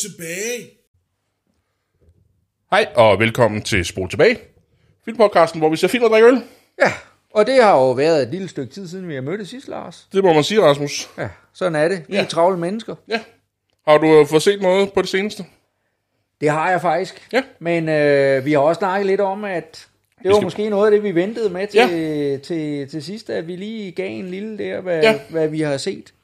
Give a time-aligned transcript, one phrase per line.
[0.00, 0.70] Tilbage!
[2.70, 4.38] Hej, og velkommen til Spol Tilbage,
[5.04, 6.42] filmpodcasten, hvor vi ser film og drikker øl.
[6.82, 6.92] Ja,
[7.30, 10.08] og det har jo været et lille stykke tid siden, vi har mødtes sidst, Lars.
[10.12, 11.10] Det må man sige, Rasmus.
[11.18, 12.04] Ja, sådan er det.
[12.08, 12.22] Vi Ja.
[12.22, 12.94] er travle mennesker.
[13.08, 13.20] Ja.
[13.88, 15.44] Har du øh, fået set noget på det seneste?
[16.40, 17.28] Det har jeg faktisk.
[17.32, 17.42] Ja.
[17.58, 19.88] Men øh, vi har også snakket lidt om, at
[20.22, 21.86] det var skal- måske noget af det, vi ventede med til, Ja.
[21.88, 25.20] til, til, til sidst, at vi lige gav en lille der, hvad, ja.
[25.30, 26.14] hvad vi har set.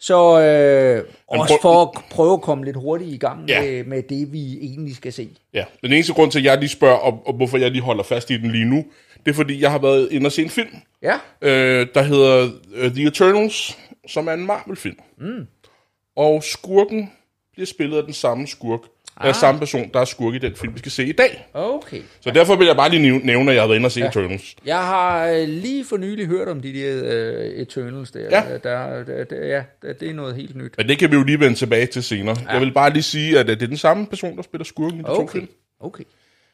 [0.00, 3.60] Så øh, også prøv- for at prøve at komme lidt hurtigt i gang Ja.
[3.62, 5.28] med, med det, vi egentlig skal se.
[5.54, 5.64] Ja.
[5.82, 8.30] Den eneste grund til, at jeg lige spørger, og, og hvorfor jeg lige holder fast
[8.30, 8.84] i den lige nu,
[9.26, 12.44] det er, fordi jeg har været inde og se en film, Ja, øh, der hedder
[12.84, 14.98] uh, The Eternals, som er en Marvel-film.
[15.18, 15.46] Mm.
[16.16, 17.12] Og skurken
[17.52, 18.80] bliver spillet af den samme skurk.
[19.20, 19.28] Ah.
[19.28, 21.46] Af samme person, der er skurk i den film, vi skal se i dag.
[21.54, 22.00] okay.
[22.20, 24.08] Så derfor vil jeg bare lige nævne- at jeg har været inde og se ja.
[24.08, 24.54] Eternals.
[24.66, 28.20] Jeg har øh, lige for nylig hørt om de der øh, Eternals der.
[28.20, 28.42] Ja.
[28.62, 29.62] Der, der, der, ja,
[30.00, 30.74] det er noget helt nyt.
[30.78, 32.36] Men det kan vi jo lige vende tilbage til senere.
[32.46, 32.52] Ja.
[32.52, 34.98] Jeg vil bare lige sige, at øh, det er den samme person, der spiller skurken
[35.00, 35.48] i de to Okay, film.
[35.80, 36.04] okay.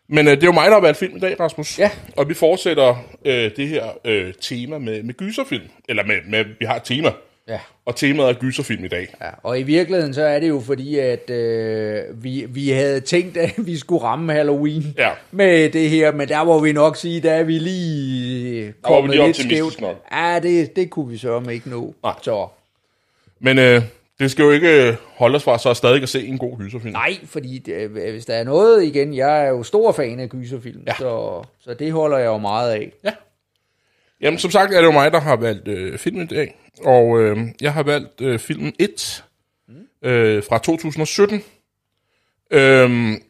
[0.08, 1.78] Men øh, det er jo mig, der har været film i dag, Rasmus.
[1.78, 1.90] Ja.
[2.16, 5.64] Og vi fortsætter øh, det her øh, tema med, med gyserfilm.
[5.88, 7.10] Eller med, med, vi har et tema.
[7.48, 7.58] Ja.
[7.86, 9.14] Og temaet er gyserfilm i dag.
[9.20, 13.36] Ja, og i virkeligheden så er det jo fordi, at øh, vi, vi havde tænkt,
[13.36, 15.10] at vi skulle ramme Halloween Ja.
[15.30, 18.74] med det her, men der må vi nok sige, der er vi lige var vi
[18.82, 19.80] kommet lige lidt skævt.
[19.80, 19.96] nok.
[20.12, 21.94] Ja, det, det kunne vi sørge ikke nå.
[22.02, 22.14] Nej.
[22.22, 22.46] Så,
[23.40, 23.82] Men øh,
[24.20, 26.92] det skal jo ikke øh, holde os fra så stadig at se en god gyserfilm.
[26.92, 30.82] nej, fordi det, hvis der er noget igen, jeg er jo stor fan af gyserfilm,
[30.86, 30.94] ja.
[30.98, 32.92] så, så det holder jeg jo meget af.
[33.04, 33.10] Ja.
[34.20, 36.56] Jamen, som sagt er det jo mig, der har valgt øh, filmen i dag.
[36.84, 39.24] Og øh, jeg har valgt øh, filmen 1
[40.04, 41.42] øh, fra 2017.
[42.50, 43.22] Øhm,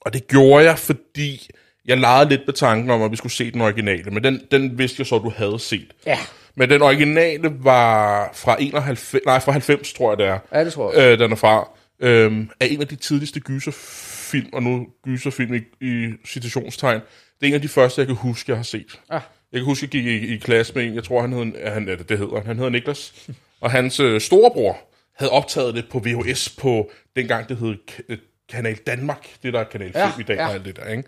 [0.00, 1.50] og det gjorde jeg, fordi
[1.84, 4.10] jeg legede lidt med tanken om, at vi skulle se den originale.
[4.10, 5.92] Men den, den vidste jeg så, at du havde set.
[6.06, 6.18] Ja,
[6.54, 10.38] Men den originale var fra 91, nej, fra 90, tror jeg det er.
[10.52, 11.12] ja det tror jeg.
[11.12, 11.68] Øh, den er fra.
[12.02, 17.00] Øhm, er en af de tidligste gyserfilm, og nu gyserfilm i, i citationstegn.
[17.40, 19.00] Det er en af de første, jeg kan huske, jeg har set.
[19.10, 19.20] Ah.
[19.52, 21.86] Jeg kan huske, jeg gik i, i klasse med en, jeg tror, han hed, han,
[21.86, 23.28] det hedder han, han hedder Niklas.
[23.60, 24.78] og hans øh, storebror
[25.16, 27.76] havde optaget det på VHS på, dengang det hed
[28.08, 28.18] øh,
[28.48, 30.46] Kanal Danmark, det der er Kanal 5 Ja, i dag, ja.
[30.46, 31.04] og alt det der, ikke?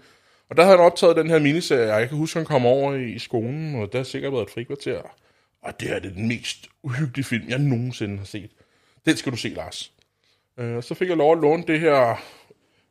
[0.50, 2.94] Og der havde han optaget den her miniserie, og jeg kan huske, han kom over
[2.94, 5.00] i, i skolen, og der har sikkert været et frikvarter.
[5.62, 8.50] Og det er det den mest uhyggelige film, jeg nogensinde har set.
[9.06, 9.92] Den skal du se, Lars.
[10.58, 12.22] Øh, så fik jeg lov at låne det her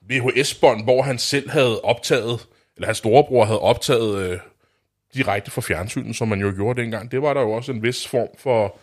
[0.10, 4.40] VHS-bånd, hvor han selv havde optaget, eller hans storebror havde optaget øh,
[5.14, 7.12] direkte fra fjernsynet, som man jo gjorde dengang.
[7.12, 8.78] Det var der jo også en vis form for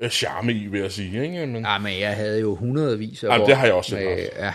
[0.00, 1.22] øh, charme i, vil jeg sige.
[1.22, 1.46] Ikke?
[1.46, 4.04] Men Ja, men jeg havde jo hundredvis af Jamen, år det har jeg også set,
[4.04, 4.28] med.
[4.36, 4.54] Ja,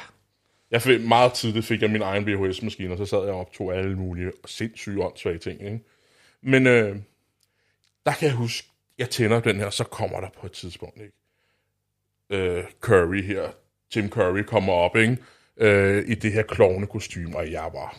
[0.72, 3.76] jeg fik, meget tidligt fik jeg min egen VHS-maskine, og så sad jeg og optog
[3.76, 5.62] alle mulige sindssyge åndssvage ting.
[5.62, 5.80] Ikke?
[6.42, 6.96] Men øh,
[8.06, 11.14] der kan jeg huske, jeg tænder den her, så kommer der på et tidspunkt, ikke?
[12.30, 13.50] Øh, Curry her,
[13.92, 15.18] Tim Curry kommer op, ikke?
[15.58, 17.98] Øh, i det her klovne kostume, og jeg var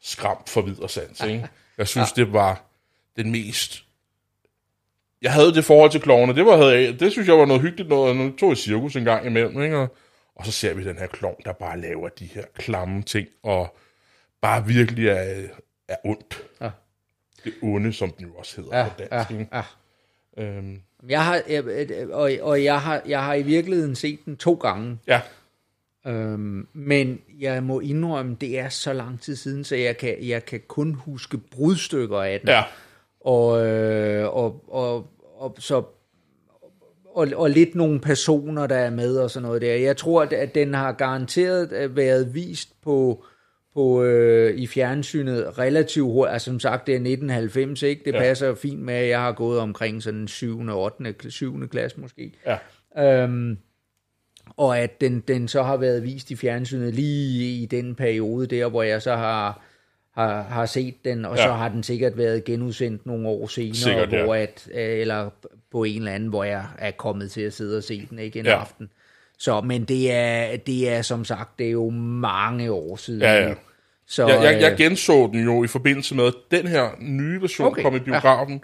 [0.00, 1.48] skræmt for videre sans, ikke?
[1.80, 2.64] Jeg synes, det var
[3.16, 3.84] den mest...
[5.22, 7.62] Jeg havde det forhold til klovne, det, var, havde jeg, det synes jeg var noget
[7.62, 9.78] hyggeligt, noget, nu tog jeg cirkus en gang imellem, ikke?
[9.78, 9.96] Og,
[10.34, 13.76] og så ser vi den her klovn, der bare laver de her klamme ting, og
[14.40, 15.48] bare virkelig er,
[15.88, 16.42] er ondt.
[16.60, 16.70] Ja.
[17.44, 19.30] Det onde, som den jo også hedder ja, på dansk.
[19.30, 19.48] ja, ikke?
[19.56, 19.62] ja.
[20.44, 21.42] Øhm, Jeg har,
[22.12, 24.98] og, og jeg har, jeg har i virkeligheden set den to gange.
[25.06, 25.20] ja,
[26.06, 30.44] Øhm, men jeg må indrømme, det er så lang tid siden, så jeg kan, jeg
[30.44, 32.48] kan kun huske brudstykker af den.
[32.48, 32.62] ja,
[33.20, 35.06] Og, øh, og, og,
[35.36, 35.82] og, så,
[37.14, 39.74] og, og lidt nogle personer, der er med og sådan noget der.
[39.74, 43.24] Jeg tror, at, den har garanteret øh, været vist på,
[43.74, 46.32] på øh, i fjernsynet relativt hurtigt.
[46.32, 48.02] Altså som sagt, det er 1990, ikke?
[48.04, 48.18] Det ja.
[48.18, 50.60] passer fint med, at jeg har gået omkring sådan 7.
[50.60, 51.30] og 8.
[51.30, 51.68] 7.
[51.68, 52.32] klasse måske.
[52.46, 52.58] ja.
[52.98, 53.58] Øhm,
[54.56, 58.68] og at den, den så har været vist i fjernsynet lige i den periode der,
[58.68, 59.60] hvor jeg så har,
[60.14, 61.42] har, har set den, og Ja.
[61.42, 61.48] ja.
[61.48, 64.24] så har den sikkert været genudsendt nogle år senere, Sikkert, ja.
[64.24, 65.30] hvor at, øh, eller
[65.72, 68.38] på en eller anden, hvor jeg er kommet til at sidde og se den ikke
[68.38, 68.50] en Ja.
[68.52, 68.60] ja.
[68.60, 68.90] aften.
[69.38, 73.20] Så, men det er, det er som sagt, det er jo mange år siden.
[73.20, 73.54] Ja, ja.
[74.06, 77.40] Så, Jeg, jeg, jeg øh, genså den jo i forbindelse med, at den her nye
[77.42, 77.82] version okay.
[77.82, 78.62] Kom i biografen.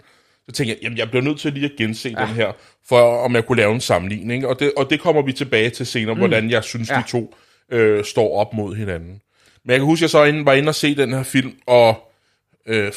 [0.49, 2.25] Så tænkte jeg, jamen jeg bliver nødt til lige at gense ja.
[2.25, 2.51] den her,
[2.87, 4.47] for om jeg kunne lave en sammenligning.
[4.47, 6.19] Og det, og det kommer vi tilbage til senere, mm.
[6.19, 6.95] hvordan jeg synes, ja.
[6.95, 7.35] De to
[7.71, 9.21] øh, står op mod hinanden.
[9.63, 11.53] Men jeg kan huske, at jeg så inde, var inde og se den her film,
[11.65, 12.11] og
[12.65, 12.91] øh,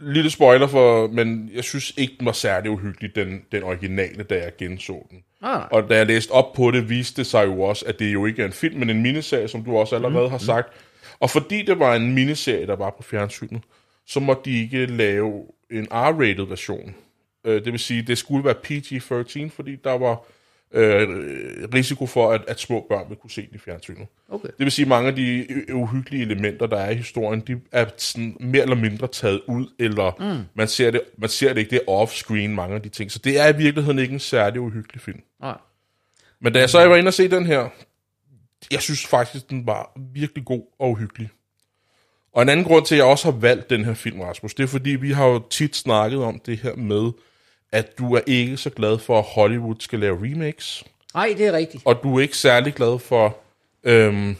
[0.00, 4.34] lille spoiler, for, men jeg synes ikke, den var særlig uhyggelig, den, den originale, da
[4.34, 5.18] jeg genså den.
[5.42, 5.68] Nej.
[5.70, 8.26] Og da jeg læste op på det, viste det sig jo også, at det jo
[8.26, 10.30] ikke er en film, men en miniserie, som du også allerede mm.
[10.30, 10.68] har sagt.
[11.20, 13.62] Og fordi det var en miniserie, der var på fjernsynet,
[14.06, 16.94] så måtte de ikke lave en R-rated version.
[17.44, 20.24] Øh, det vil sige, det skulle være PG-13, fordi der var
[20.72, 21.08] øh,
[21.74, 24.06] risiko for, at, at små børn vil kunne se den i fjernsynet.
[24.28, 24.48] Okay.
[24.48, 27.86] Det vil sige, at mange af de uhyggelige elementer, der er i historien, de er
[27.96, 30.44] sådan mere eller mindre taget ud, eller mm.
[30.54, 33.12] man, ser det, man ser det ikke, det er off-screen, mange af de ting.
[33.12, 35.20] Så det er i virkeligheden ikke en særlig uhyggelig film.
[35.40, 35.58] Nej.
[36.40, 37.68] Men da jeg så var inde og se den her,
[38.70, 41.28] jeg synes faktisk, den var virkelig god og uhyggelig.
[42.36, 44.62] Og en anden grund til, at jeg også har valgt den her film, Rasmus, det
[44.62, 47.12] er fordi, vi har jo tit snakket om det her med,
[47.72, 50.84] at du er ikke så glad for, at Hollywood skal lave remakes,
[51.14, 51.82] Nej, det er rigtigt.
[51.86, 53.36] og du er ikke særlig glad for
[53.84, 54.36] øhm,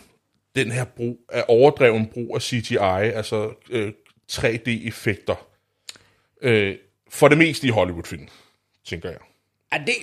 [0.57, 2.77] den her brug af overdreven brug af CGI,
[3.15, 3.93] altså øh,
[4.33, 5.47] 3D-effekter.
[6.43, 6.77] Øh,
[7.11, 8.29] for det meste i Hollywood-film,
[8.85, 9.19] tænker jeg.
[9.73, 9.95] Ja, det,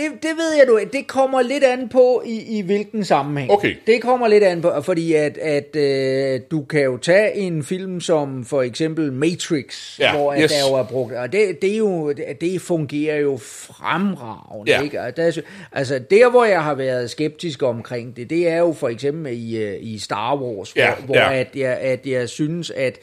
[0.00, 0.80] det, det ved jeg du.
[0.92, 3.52] Det kommer lidt an på, i, i hvilken sammenhæng.
[3.52, 3.74] Okay.
[3.86, 8.00] Det kommer lidt an på, fordi at, at øh, du kan jo tage en film
[8.00, 10.52] som for eksempel Matrix, Ja, hvor yes.
[10.52, 14.72] der jo er brugt, og det, det, er jo, det fungerer jo fremragende.
[14.72, 14.82] Ja.
[14.82, 15.00] Ikke?
[15.00, 15.40] Og der, er
[15.72, 19.56] altså der, hvor jeg har været skeptisk omkring det, det er jo for eksempel i,
[19.58, 21.34] øh, i Star Wars, hvor, Ja, hvor ja.
[21.34, 22.98] At, jeg, at jeg synes, at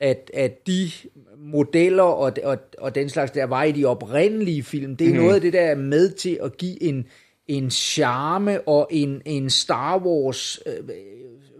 [0.00, 0.90] at, at de
[1.42, 5.16] modeller og, og, og den slags, der var i de oprindelige film, det er mm.
[5.16, 7.06] noget af det, der er med til at give en,
[7.48, 10.72] en charme og en, en Star Wars øh,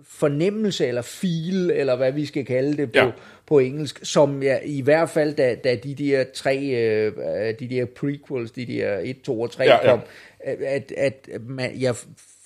[0.05, 3.05] fornemmelse, eller feel, eller hvad vi skal kalde det på, Ja.
[3.05, 3.11] ja.
[3.47, 7.13] på engelsk, som jeg i hvert fald, da, da de der tre, øh,
[7.61, 9.91] de der prequels, de der 1, 2 og 3 Ja, ja, ja.
[9.91, 10.01] kom,
[10.67, 11.95] at, at man, jeg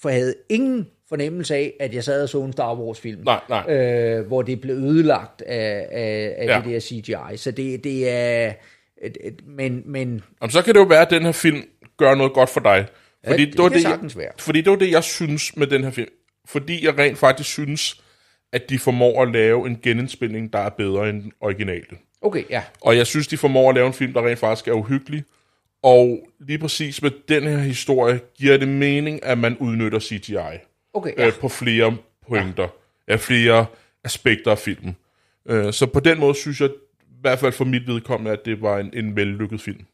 [0.00, 3.75] for havde ingen fornemmelse af, at jeg sad og så en Star Wars-film, Nej, nej.
[3.75, 6.52] Øh, hvor det blev ødelagt af, af, af Ja.
[6.52, 6.62] ja.
[6.64, 7.37] det der CGI.
[7.37, 8.52] Så det, det er...
[9.02, 11.62] Et, et, men, men Jamen, så kan det jo være, at den her film
[11.96, 12.87] gør noget godt for dig.
[13.26, 14.31] Fordi det var kan det, jeg.
[14.38, 16.08] Fordi det var det, jeg synes med den her film.
[16.46, 18.02] Fordi jeg rent faktisk synes,
[18.52, 21.96] at de formår at lave en genindspilning, der er bedre end den originale.
[22.22, 22.62] okay, ja.
[22.81, 25.25] Og jeg synes, de formår at lave en film, der rent faktisk er uhyggelig.
[25.82, 30.58] Og lige præcis med den her historie, giver det mening, at man udnytter CGI
[30.94, 31.26] Okay, ja.
[31.26, 31.96] øh, på flere
[32.29, 32.69] pointer,
[33.08, 33.17] ja.
[33.17, 33.67] flere
[34.05, 34.96] aspekter af filmen.
[35.49, 36.70] Øh, så på den måde synes jeg,
[37.00, 39.85] i hvert fald for mit vedkommende, at det var en, en vellykket film.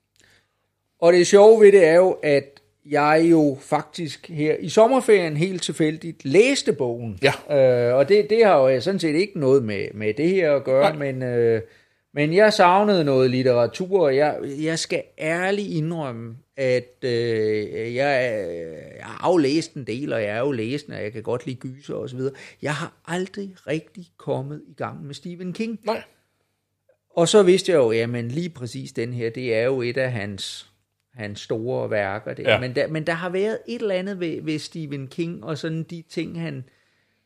[1.00, 5.62] Og det sjove ved det er jo, at jeg jo faktisk her i sommerferien helt
[5.62, 7.18] tilfældigt læste bogen.
[7.22, 7.32] Ja.
[7.88, 10.64] Øh, og det, det har jo sådan set ikke noget med, med det her at
[10.64, 11.62] gøre, men, øh,
[12.14, 17.94] men jeg savnede noget litteratur, og jeg, jeg skal ærligt indrømme, at øh, jeg,
[18.98, 21.46] jeg har jo læst en del, og jeg er jo læsende, og jeg kan godt
[21.46, 22.34] lide gyser og så videre.
[22.62, 25.80] Jeg har aldrig rigtig kommet i gang med Stephen King.
[25.84, 26.02] Nej.
[27.10, 30.12] Og så vidste jeg jo, jamen lige præcis den her, det er jo et af
[30.12, 30.70] hans,
[31.14, 32.34] hans store værker.
[32.34, 32.52] Der.
[32.52, 32.60] Ja.
[32.60, 35.82] Men, der, men der har været et eller andet ved, ved Stephen King, og sådan
[35.82, 36.64] de ting, han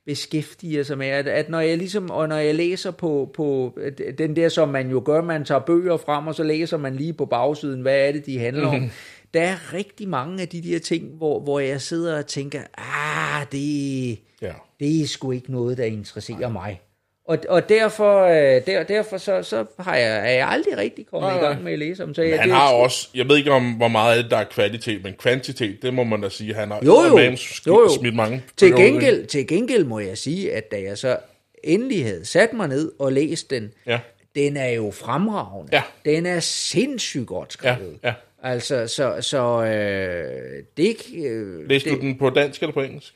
[0.06, 3.78] beskæftiger sig med, at, at når jeg ligesom, og når jeg læser på, på
[4.18, 7.12] den der, som man jo gør, man tager bøger frem, og så læser man lige
[7.12, 8.90] på bagsiden, hvad er det, de handler om.
[9.34, 13.46] Der er rigtig mange af de der ting, hvor, hvor jeg sidder og tænker, ah,
[13.52, 14.52] det, Ja.
[14.80, 16.80] det er sgu ikke noget, der interesserer mig.
[17.26, 21.28] Og, og derfor, øh, der, derfor så, så har jeg, er jeg aldrig rigtig kommet
[21.30, 22.14] Nej, i gang med at læse om.
[22.14, 24.44] Så Men jeg, han det, har også, jeg ved ikke om, hvor meget der er
[24.44, 27.16] kvalitet, men kvantitet, det må man da sige, han har Jo, jo.
[27.32, 27.88] sk- Jo, jo.
[27.98, 28.42] smidt mange.
[28.56, 28.78] Til ikke?
[28.78, 31.18] gengæld, til gengæld må jeg sige, at da jeg så
[31.64, 34.00] endelig havde sat mig ned og læst den, Ja.
[34.34, 35.76] den er jo fremragende.
[35.76, 35.82] Ja.
[36.04, 37.98] Den er sindssygt godt Ja, skrevet.
[38.04, 38.12] ja.
[38.42, 40.96] Altså, så, så øh, det,
[41.26, 43.14] øh, Læste det, du den på dansk eller på engelsk?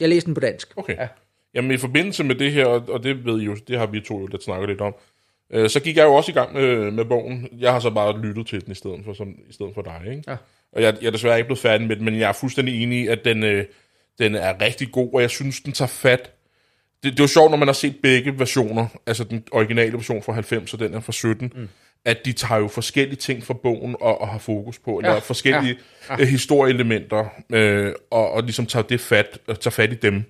[0.00, 0.72] Jeg læste den på dansk.
[0.76, 0.96] Okay.
[0.96, 1.08] Ja.
[1.58, 4.20] Jamen i forbindelse med det her, og det ved I jo, det har vi to
[4.20, 4.94] jo lidt snakket lidt om,
[5.52, 7.48] øh, så gik jeg jo også i gang med, med bogen.
[7.58, 10.00] Jeg har så bare lyttet til den i stedet for, som, i stedet for dig,
[10.10, 10.22] ikke?
[10.28, 10.36] Ja.
[10.72, 13.00] Og jeg, jeg er desværre ikke blevet færdig med den, men jeg er fuldstændig enig
[13.00, 13.64] i, at den, øh,
[14.18, 16.30] den er rigtig god, og jeg synes, den tager fat.
[17.02, 20.22] Det, det er jo sjovt, når man har set begge versioner, altså den originale version
[20.22, 21.68] fra 90 og den er fra 17, mm.
[22.04, 25.18] at de tager jo forskellige ting fra bogen og, og har fokus på, eller Ja,
[25.18, 26.24] forskellige ja, ja, ja.
[26.24, 30.24] historieelementer, øh, og, og ligesom tager det fat, og tager fat i dem.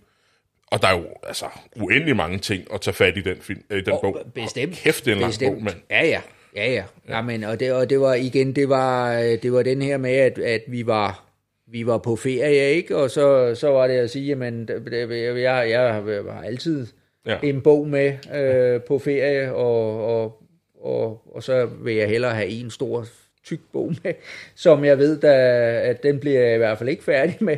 [0.70, 1.44] Og der er jo altså
[1.76, 4.18] uendelig mange ting at tage fat i den, film, øh, den bog.
[4.34, 4.74] Bestemt.
[4.76, 5.54] Kæft, det er en lang Bestemt.
[5.54, 5.76] bog, mand.
[5.90, 6.20] Ja, ja.
[6.56, 6.82] Ja, ja.
[7.08, 9.96] ja men, og, det, og det var igen, det var, øh, det var den her
[9.96, 11.24] med, at, at vi var
[11.70, 12.96] vi var på ferie, ikke?
[12.96, 15.10] Og så, så var det at sige, jamen, det, jeg,
[15.42, 15.94] jeg, jeg
[16.32, 16.86] har altid
[17.26, 17.38] Ja.
[17.42, 20.42] en bog med øh, på ferie, og, og,
[20.80, 23.06] og, og så vil jeg hellere have en stor
[23.44, 24.12] tyk bog med,
[24.54, 25.32] som jeg ved, da,
[25.80, 27.56] at den bliver jeg i hvert fald ikke færdig med.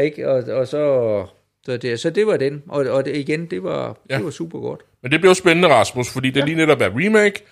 [0.00, 0.28] Ikke?
[0.28, 1.26] Og, og så,
[1.66, 2.62] så, det, så det var den.
[2.68, 4.14] Og, og det, igen, det var, ja.
[4.14, 4.16] Ja.
[4.16, 4.80] det var super godt.
[5.02, 7.44] Men det bliver jo spændende, Rasmus, fordi det er lige netop er remake.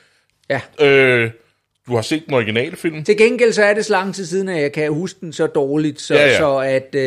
[0.51, 0.61] Ja.
[0.87, 1.31] Øh,
[1.89, 3.05] du har set den originale film.
[3.05, 5.47] Til gengæld så er det så lang tid siden, at jeg kan huske den så
[5.47, 6.33] dårligt, så, Ja, ja, ja.
[6.33, 6.39] ja.
[6.39, 7.01] så at øh,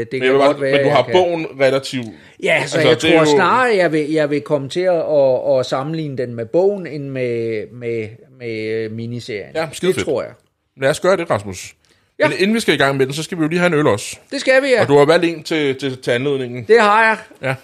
[0.00, 1.12] det Men, kan godt bare, være, men du har kan...
[1.12, 2.06] bogen relativt...
[2.42, 5.58] Ja, så Altså, jeg tror jo- snarere, jeg vil, jeg vil komme til at, at,
[5.60, 9.50] at sammenligne den med bogen, end med, med, med miniserien.
[9.54, 9.98] Ja, det fedt.
[9.98, 10.32] tror jeg.
[10.80, 11.74] Lad os gøre det, Rasmus.
[12.18, 12.28] Ja.
[12.28, 13.74] Men inden vi skal i gang med den, så skal vi jo lige have en
[13.74, 14.16] øl også.
[14.30, 14.82] Det skal vi, ja.
[14.82, 16.64] Og du har valgt en til, til, til anledningen.
[16.64, 17.18] Det har jeg.
[17.42, 17.54] Ja.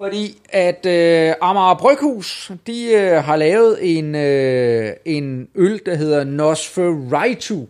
[0.00, 6.24] Fordi at øh, Amager Bryghus, de øh, har lavet en, øh, en øl, der hedder
[6.24, 7.66] Nosferatu.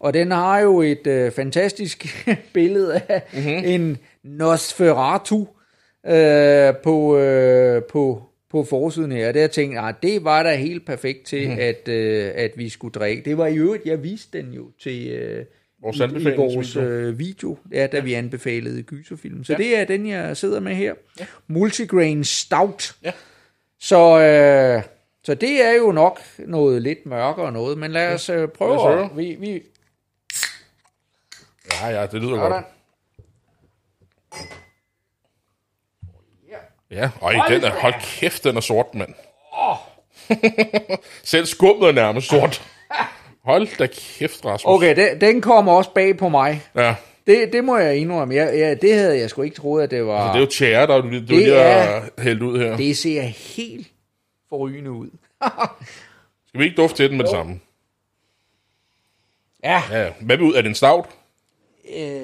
[0.00, 3.62] Og den har jo et øh, fantastisk billede af mm-hmm.
[3.64, 5.46] en Nosferatu
[6.06, 9.32] øh, på, øh, på, på forsiden her.
[9.32, 11.56] Der tænkte jeg, det var da helt perfekt til, mm.
[11.60, 13.22] at, øh, at vi skulle drikke.
[13.24, 15.08] Det var i øvrigt, jeg viste den jo til...
[15.08, 15.44] Øh,
[15.82, 19.44] Vores i, i vores øh, video, ja, da vi anbefalede gyserfilm.
[19.44, 19.56] Så ja.
[19.58, 20.94] det er den, jeg sidder med her.
[21.20, 21.26] Ja.
[21.46, 22.96] Multigrain Stout.
[23.04, 23.12] Ja.
[23.80, 24.82] Så, øh,
[25.24, 28.76] så det er jo nok noget lidt mørkere noget, men lad os øh, prøve.
[28.76, 29.62] Lad os vi, vi,
[31.82, 32.50] Ja, ja, det lyder sådan.
[32.50, 32.64] godt.
[36.90, 39.14] Ja, øj, den er, hold kæft, den er sort, mand.
[41.24, 42.62] Selv skummet er nærmest sort.
[43.44, 44.62] Hold da kæft, Rasmus.
[44.74, 46.62] Okay, den, den kommer også bag på mig.
[46.74, 46.94] Ja,
[47.26, 48.34] Det, det må jeg indrømme.
[48.34, 50.32] Jeg, ja, det havde jeg sgu ikke troet, at det var...
[50.32, 52.76] det er jo tjære, der du, du Det lige er- hældt ud her.
[52.76, 53.86] det ser helt
[54.48, 55.10] forrygende ud.
[56.48, 57.60] Skal vi ikke dufte til den med det samme?
[59.64, 59.82] Ja.
[59.90, 60.54] Ja, hvad ud?
[60.54, 61.04] Er det en stout?
[61.96, 62.22] Øh,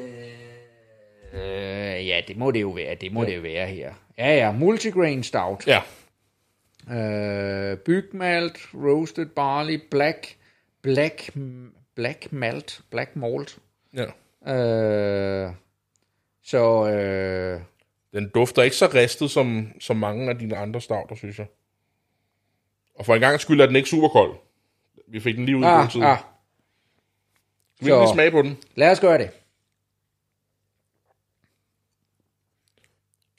[1.96, 2.94] ja, det må det jo være.
[2.94, 3.30] Det må ja.
[3.30, 3.94] det jo være her.
[4.18, 4.52] Ja, ja.
[4.52, 5.66] Multigrain Stout.
[5.66, 5.80] Ja.
[6.90, 10.36] Øh, bygmalt, roasted barley, black,
[10.82, 11.30] black,
[11.94, 13.58] black malt, black malt.
[13.94, 14.04] ja.
[14.54, 15.52] Øh,
[16.42, 17.60] så øh,
[18.12, 21.46] Den dufter ikke så ristet som, som mange af dine andre stouter, synes jeg.
[22.94, 24.36] Og for en gang skyld er den ikke super kold.
[25.08, 26.02] Vi fik den lige ud i god ah, tid.
[26.02, 26.18] ah,
[27.76, 28.58] Skal vi ikke smage på den?
[28.74, 29.30] lad os gøre det.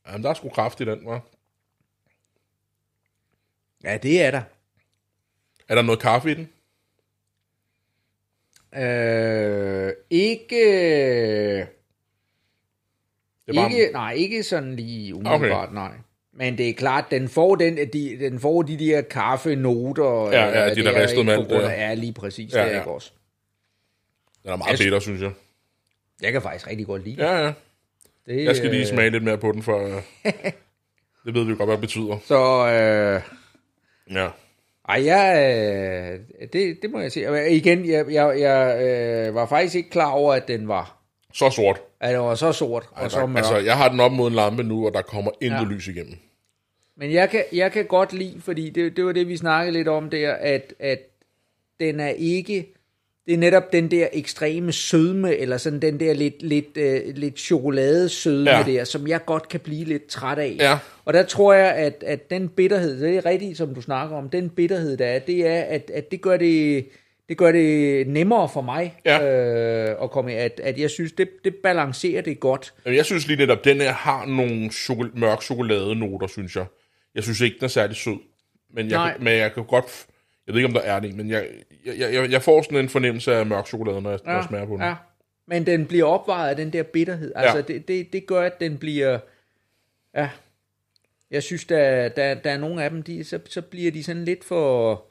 [0.08, 1.20] Jamen, der er sgu kraft i den, hva'?
[3.84, 4.42] Ja, det er der.
[5.68, 6.50] Er der noget kaffe i den?
[8.84, 10.66] Øh, ikke,
[13.48, 15.74] Det er bare, ikke, nej, ikke sådan lige umiddelbart, okay.
[15.76, 15.92] nej.
[16.32, 20.30] Men det er klart, den får, den, de, den får de der kaffenoter.
[20.32, 21.88] Ja, ja, de der er ristede af- ja.
[21.88, 22.54] Ja, lige præcis.
[22.54, 23.12] Ja, Ja, det er ikke også.
[24.44, 25.32] Den er meget Jeg- bitter, synes jeg.
[26.22, 27.24] Jeg kan faktisk rigtig godt lide det.
[27.24, 27.54] Ja, ja.
[28.28, 28.44] Det.
[28.46, 30.02] Jeg skal lige øh, smage lidt mere på den, for øh,
[31.26, 32.18] det ved vi jo godt, hvad det betyder.
[32.26, 33.22] Så, øh,
[34.16, 34.28] Ja.
[34.90, 35.36] ej, jeg,
[36.42, 37.52] øh, det, det må jeg sige.
[37.56, 38.82] Igen, jeg, jeg, jeg
[39.28, 40.98] øh, var faktisk ikke klar over, at den var,
[41.34, 41.82] Så sort.
[42.00, 43.38] at den var så sort og så Altså, mørk.
[43.38, 45.66] altså, jeg har den op mod en lampe nu, og der kommer intet Ja.
[45.76, 46.16] lys igennem.
[46.98, 49.88] Men jeg kan, jeg kan godt lide, fordi det, det var det, vi snakkede lidt
[49.88, 51.00] om der, at, at
[51.80, 52.74] den er ikke...
[53.26, 57.40] Det er netop den der ekstreme sødme, eller sådan den der lidt, lidt, øh, lidt
[57.40, 58.64] chokoladesødme Ja.
[58.68, 60.56] der, som jeg godt kan blive lidt træt af.
[60.60, 60.78] Ja.
[61.06, 64.30] Og der tror jeg, at, at den bitterhed, det er rigtigt, som du snakker om,
[64.30, 66.86] den bitterhed, der er, det er, at, at det gør det...
[67.30, 69.24] Det gør det nemmere for mig Ja.
[69.92, 72.74] øh, at komme at, at jeg synes, det, det balancerer det godt.
[72.86, 76.66] Jeg synes lige netop, den her har nogle choko- mørk chokoladenoter, synes jeg.
[77.16, 78.14] Jeg synes ikke, den er særlig sød.
[78.74, 79.12] Men jeg, Nej.
[79.14, 80.06] kan, men jeg kan godt...
[80.48, 81.48] Jeg ved ikke, om der er det, men jeg,
[81.86, 84.32] jeg, jeg, jeg får sådan en fornemmelse af mørk chokolade, når jeg, ja.
[84.32, 84.82] når jeg smager på den.
[84.82, 84.94] Ja.
[85.48, 87.32] Men den bliver opvejet af den der bitterhed.
[87.36, 87.62] Altså, Ja.
[87.64, 89.20] det, det, det gør, at den bliver...
[90.16, 90.30] Ja.
[91.32, 94.26] Jeg synes, der, der, der er nogle af dem, de, så, så bliver de sådan
[94.26, 95.02] lidt for...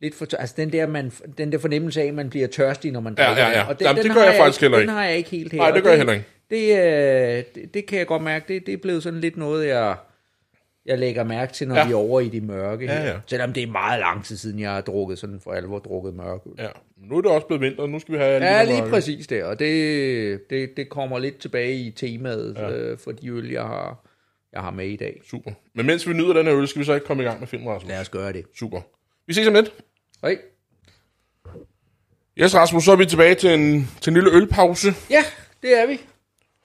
[0.00, 3.00] Lidt for altså den der, man, den der fornemmelse af, at man bliver tørstig, når
[3.00, 3.58] man Ja, drikker ja, ja.
[3.60, 3.68] den.
[3.68, 4.92] Og Jamen, det har gør jeg faktisk ikke, heller Den ikke.
[4.92, 5.58] har jeg ikke helt her.
[5.58, 6.26] Nej, det gør jeg heller ikke.
[6.50, 6.78] Det,
[7.38, 8.54] øh, det, det kan jeg godt mærke.
[8.54, 9.96] Det, det er blevet sådan lidt noget, jeg,
[10.86, 11.86] jeg lægger mærke til, når Ja.
[11.86, 12.84] vi er over i de mørke.
[12.84, 13.06] Ja, her.
[13.10, 13.18] ja.
[13.26, 16.50] Selvom det er meget lang tid siden, jeg har drukket sådan for alvor drukket mørke.
[16.58, 16.68] Ja.
[16.96, 18.90] Nu er det også blevet vinter, nu skal vi have Ja, lige mørke.
[18.90, 22.70] præcis det, og det, det, det kommer lidt tilbage i temaet ja.
[22.70, 24.04] øh, for de øl, jeg har,
[24.52, 25.20] jeg har med i dag.
[25.30, 25.50] Super.
[25.74, 27.48] Men mens vi nyder den her øl, skal vi så ikke komme i gang med
[27.48, 27.88] filmen, Rasmus?
[27.88, 28.44] Lad os gøre det.
[28.58, 28.80] Super.
[29.26, 29.72] Vi ses om lidt.
[30.22, 30.38] Hej.
[32.38, 34.88] Yes, Rasmus, så er vi tilbage til en, til en lille ølpause.
[35.10, 35.22] Ja,
[35.62, 36.00] det er vi.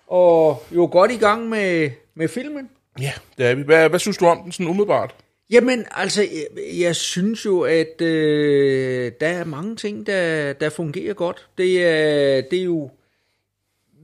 [0.08, 2.70] Og jo godt i gang med, med filmen.
[3.02, 3.62] Ja, det er vi.
[3.62, 5.16] Hvad, hvad synes du om den sådan umiddelbart?
[5.52, 11.14] Jamen, altså, jeg, jeg synes jo, at øh, der er mange ting, der, der fungerer
[11.14, 11.48] godt.
[11.58, 12.92] Det er, det er jo...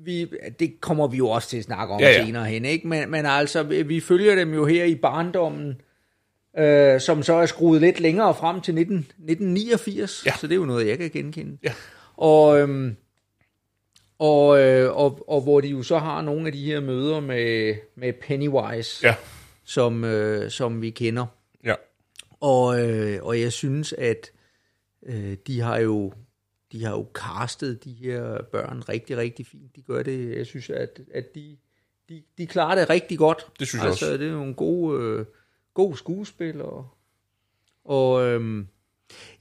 [0.06, 0.28] Vi,
[0.60, 2.88] det kommer vi jo også til at snakke om Ja, ja, senere hen, ikke?
[2.88, 5.82] Men, men altså, vi følger dem jo her i barndommen,
[6.58, 10.32] øh, som så er skruet lidt længere frem til 19, 1989, Ja.
[10.40, 11.58] så det er jo noget, jeg kan genkende.
[11.64, 11.74] Ja.
[12.18, 12.96] Og, øhm,
[14.20, 17.76] og, øh, og, og hvor de jo så har nogle af de her møder med,
[17.96, 19.16] med Pennywise, Ja.
[19.64, 21.26] som, øh, som vi kender.
[21.64, 21.76] Ja.
[22.40, 24.32] Og, øh, og jeg synes, at
[25.06, 26.14] øh, de har jo
[26.72, 29.76] de har jo castet de her børn rigtig, rigtig fint.
[29.76, 31.58] De gør det, jeg synes, at, at de,
[32.10, 33.48] de, de klarer det rigtig godt.
[33.60, 34.18] Det synes jeg altså, også.
[34.18, 35.26] det er jo en god, øh,
[35.74, 36.88] god skuespil, og,
[37.86, 38.68] og, øhm,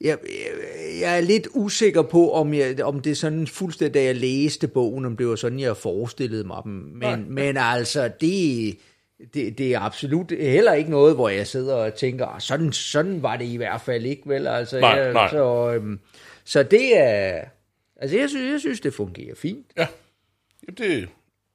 [0.00, 4.02] Jeg, jeg, jeg er lidt usikker på, om, jeg, om det er sådan fuldstændig, da
[4.02, 6.73] jeg læste bogen, om det var sådan, jeg forestillede mig dem.
[6.73, 8.78] Men, men altså, det,
[9.35, 13.23] det, det er absolut heller ikke noget, hvor jeg sidder og tænker, "Ah, sådan, sådan
[13.23, 14.47] var det i hvert fald ikke, vel?
[14.47, 15.30] Altså, Nej, jeg, nej.
[15.30, 16.00] Så, øhm,
[16.44, 17.40] så det er...
[17.97, 19.66] Altså, jeg synes, jeg synes, det fungerer fint.
[19.76, 19.87] Ja,
[20.66, 21.09] Jamen, det,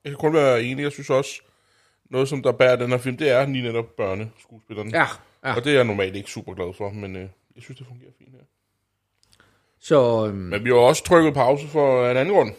[0.04, 0.84] jeg kan kun være enig.
[0.84, 1.42] Jeg synes også,
[2.12, 4.92] noget som der bærer den her film, det er lige netop børneskuespillerne.
[4.94, 5.06] Ja,
[5.46, 5.56] ja.
[5.56, 8.12] Og det er jeg normalt ikke super glad for, men øh, jeg synes, det fungerer
[8.18, 8.39] fint her.
[9.79, 12.51] Så øhm, Men vi har også trykket pause for en anden grund.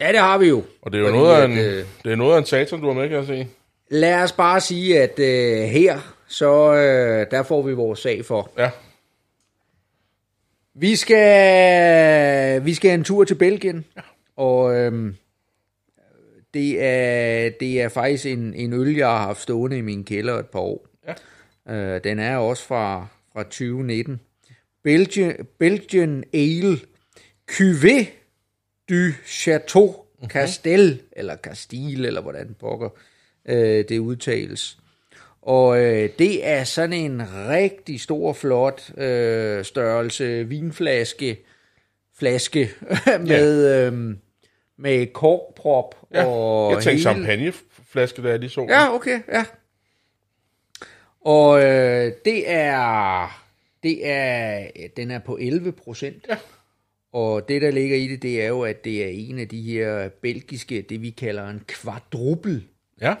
[0.00, 0.62] ja, det har vi jo.
[0.82, 2.46] Og det er jo Fordi noget af at, en, øh, det er noget af en
[2.46, 3.48] satan, du har med, kan jeg se.
[3.90, 8.50] Lad os bare sige, at øh, her, så øh, der får vi vores sag for.
[8.58, 8.70] Ja,
[10.74, 13.84] Vi skal, vi skal en tur til Belgien,
[14.36, 15.16] og øhm,
[16.54, 20.38] det, er, det er faktisk en, en øl, jeg har haft stående i min kælder
[20.38, 20.86] et par år.
[21.68, 21.74] Ja.
[21.74, 24.20] Øh, den er også fra, fra 2019.
[24.84, 26.78] Belgian, Belgian Ale
[27.50, 28.06] Cuvée
[28.90, 29.94] du Chateau
[30.28, 32.88] Castel, eller Castile, eller hvordan pokker
[33.48, 34.78] øh, det udtales.
[35.42, 41.44] Og øh, det er sådan en rigtig stor, flot øh, størrelse vinflaske,
[42.18, 42.70] flaske
[43.28, 44.16] med, øh,
[44.78, 46.24] med korkprop ja.
[46.24, 48.66] og jeg tænkte hele- champagneflaske, da jeg lige så.
[48.68, 49.44] Ja, okay, ja.
[51.24, 53.42] Og øh, det er,
[53.82, 56.26] det er, den er på 11 procent.
[56.28, 56.36] Ja.
[57.12, 59.62] Og det, der ligger i det, det er jo, at det er en af de
[59.62, 62.62] her belgiske, det vi kalder en quadruple.
[63.00, 63.14] ja.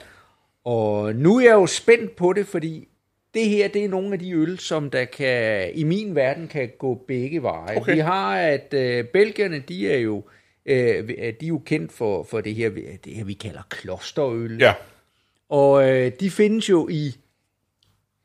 [0.64, 2.88] Og nu er jeg jo spændt på det, fordi
[3.34, 6.70] det her, det er nogle af de øl, som der kan, i min verden kan
[6.78, 7.76] gå begge veje.
[7.76, 7.94] Okay.
[7.94, 10.22] Vi har, at øh, belgierne, de er jo,
[10.66, 12.70] øh, de er jo kendt for, for det her,
[13.04, 14.58] det her, vi kalder klosterøl.
[14.60, 14.72] Ja,
[15.48, 17.16] Og øh, de findes jo i,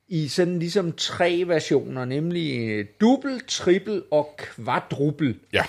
[0.08, 5.39] i sådan ligesom tre versioner, nemlig øh, dubbel, trippel og kvadruppel.
[5.54, 5.63] ja.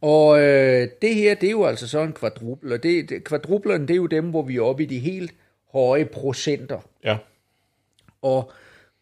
[0.00, 3.86] Og øh, det her, det er jo altså så en kvadruppel, og det, det, kvadruplerne,
[3.86, 5.34] det er jo dem, hvor vi er oppe i de helt
[5.72, 6.80] høje procenter.
[7.04, 7.16] Ja,
[8.22, 8.52] Og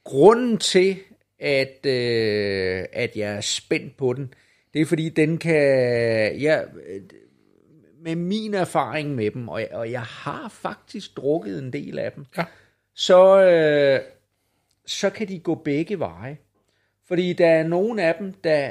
[0.04, 0.96] grunden til,
[1.40, 4.34] at, øh, at jeg er spændt på den,
[4.74, 5.56] det er fordi, den kan...
[6.38, 6.60] Ja,
[8.00, 12.12] med min erfaring med dem, og jeg, og jeg har faktisk drukket en del af
[12.12, 12.44] dem, Ja.
[12.94, 14.00] så, øh,
[14.86, 16.38] så kan de gå begge veje.
[17.08, 18.70] Fordi der er nogle af dem, der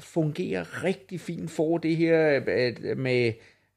[0.00, 3.32] fungerer rigtig fint for det her øh, med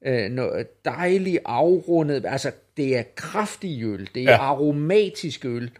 [0.05, 2.25] øh, noget dejligt afrundet.
[2.25, 4.37] Altså, det er kraftig øl, det er Ja.
[4.37, 5.71] aromatisk øl,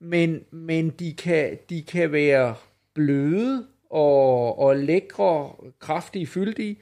[0.00, 2.54] men, men de, kan, de kan være
[2.94, 6.76] bløde og, og lækre, kraftige, fyldige,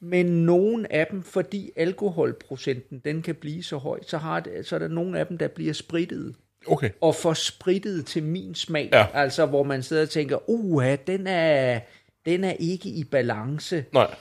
[0.00, 4.74] men nogle af dem, fordi alkoholprocenten den kan blive så høj, så, har det, så
[4.74, 6.34] er der nogle af dem, der bliver sprittede
[6.66, 6.90] okay.
[7.00, 8.88] og for spritet til min smag.
[8.92, 9.06] Ja.
[9.14, 11.80] Altså, hvor man sidder og tænker, uha, den er,
[12.26, 13.84] den er ikke i balance.
[13.92, 14.14] Nej,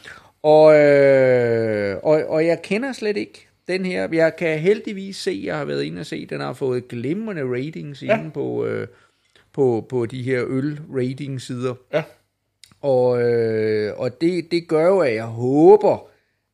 [0.43, 4.08] Og, øh, og, og jeg kender slet ikke den her.
[4.13, 8.04] Jeg kan heldigvis se, jeg har været inde og se, den har fået glimrende ratings
[8.04, 8.19] Ja.
[8.19, 8.88] inde på, øh,
[9.54, 11.73] på, på de her øl-rating-sider.
[11.93, 12.04] ja.
[12.82, 16.08] Og, øh, og det, det gør jo, at jeg håber,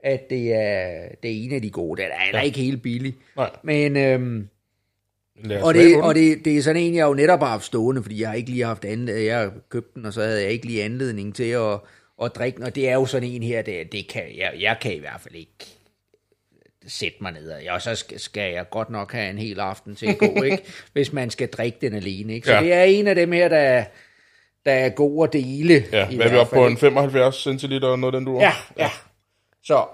[0.03, 2.01] at det er, det er en af de gode.
[2.01, 3.15] Den er heller ikke helt billig.
[3.35, 3.49] Nej.
[3.63, 4.47] Men, os
[5.63, 8.21] og det, og det, det er sådan en, jeg jo netop har haft stående, fordi
[8.21, 10.65] jeg har ikke lige haft andet, jeg har købt den, og så havde jeg ikke
[10.65, 11.79] lige anledning til at,
[12.23, 14.77] at drikke den, og det er jo sådan en her, det, det kan, jeg, jeg
[14.81, 15.65] kan i hvert fald ikke
[16.87, 20.05] sætte mig ned, og så skal, skal jeg godt nok have en hel aften til
[20.07, 20.63] at gå, ikke?
[20.93, 22.33] hvis man skal drikke den alene.
[22.33, 22.47] Ikke?
[22.47, 22.61] Så Ja.
[22.61, 23.83] det er en af dem her, der,
[24.65, 25.73] der er god at dele.
[25.91, 26.65] Ja, hvad er vi oppe på?
[26.65, 26.79] En ikke?
[26.79, 28.89] 75 centiliter og noget den du Ja, ja.
[29.63, 29.85] Så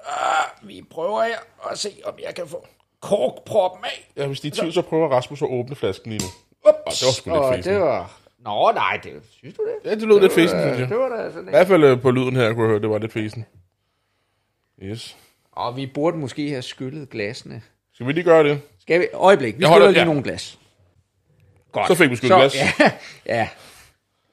[0.00, 2.66] øh, vi prøver her at se, om jeg kan få
[3.00, 4.10] korkproppen af.
[4.16, 6.28] Ja, hvis de er i tvivl, så prøver Rasmus at åbne flasken lige nu.
[6.86, 8.20] Ups, det var sgu lidt og det var...
[8.38, 9.90] Nå, nej, det, synes du det?
[9.90, 10.88] Ja, det lød lidt var fesen, da- synes jeg.
[10.88, 12.90] Det var da sådan I hvert fald øh, på lyden her, kunne jeg høre, det
[12.90, 13.46] var lidt fesen.
[14.82, 15.16] Yes.
[15.52, 17.62] Og vi burde måske have skyllet glasene.
[17.92, 18.60] Skal vi lige gøre det?
[18.80, 19.06] Skal vi?
[19.14, 20.04] Øjeblik, vi Jeg holder- lige ja.
[20.04, 20.58] nogle glas.
[21.72, 21.88] Godt.
[21.88, 22.54] Så fik vi skyllet glas.
[22.56, 22.92] Ja,
[23.36, 23.48] ja.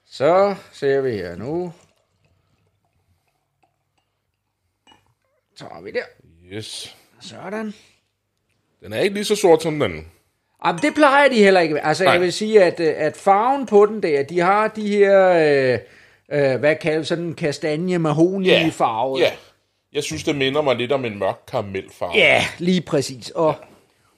[0.06, 1.74] Så ser vi her nu.
[5.56, 6.04] Så er vi der.
[6.52, 6.98] Yes.
[7.22, 7.74] Sådan.
[8.84, 10.06] Den er ikke lige så sort som den.
[10.66, 11.86] Jamen, det plejer de heller ikke.
[11.86, 12.14] Altså, Nej.
[12.14, 15.80] jeg vil sige, at, øh, at farven på den der, de har de her, øh,
[16.54, 18.70] øh, hvad kaldes sådan, kastanje mahoni Ja.
[18.74, 19.20] farve.
[19.20, 19.30] Ja.
[19.94, 22.12] Jeg synes, det minder mig lidt om en mørk karamelfarve.
[22.16, 23.30] Ja, lige præcis.
[23.30, 23.56] Og,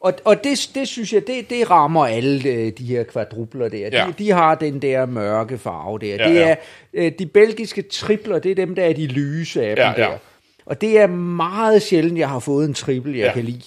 [0.01, 3.77] og, og det, det synes jeg, det, det rammer alle øh, de her kvadrupler der.
[3.91, 4.05] Ja.
[4.07, 6.15] De, de har den der mørke farve der.
[6.15, 6.49] Ja, det ja.
[6.49, 6.55] er
[6.93, 10.09] øh, de belgiske tripler, det er dem, der er de lyse af Ja, dem der.
[10.11, 10.17] ja.
[10.65, 13.25] Og det er meget sjældent, jeg har fået en triple, jeg Ja.
[13.27, 13.33] ja.
[13.33, 13.61] kan lide.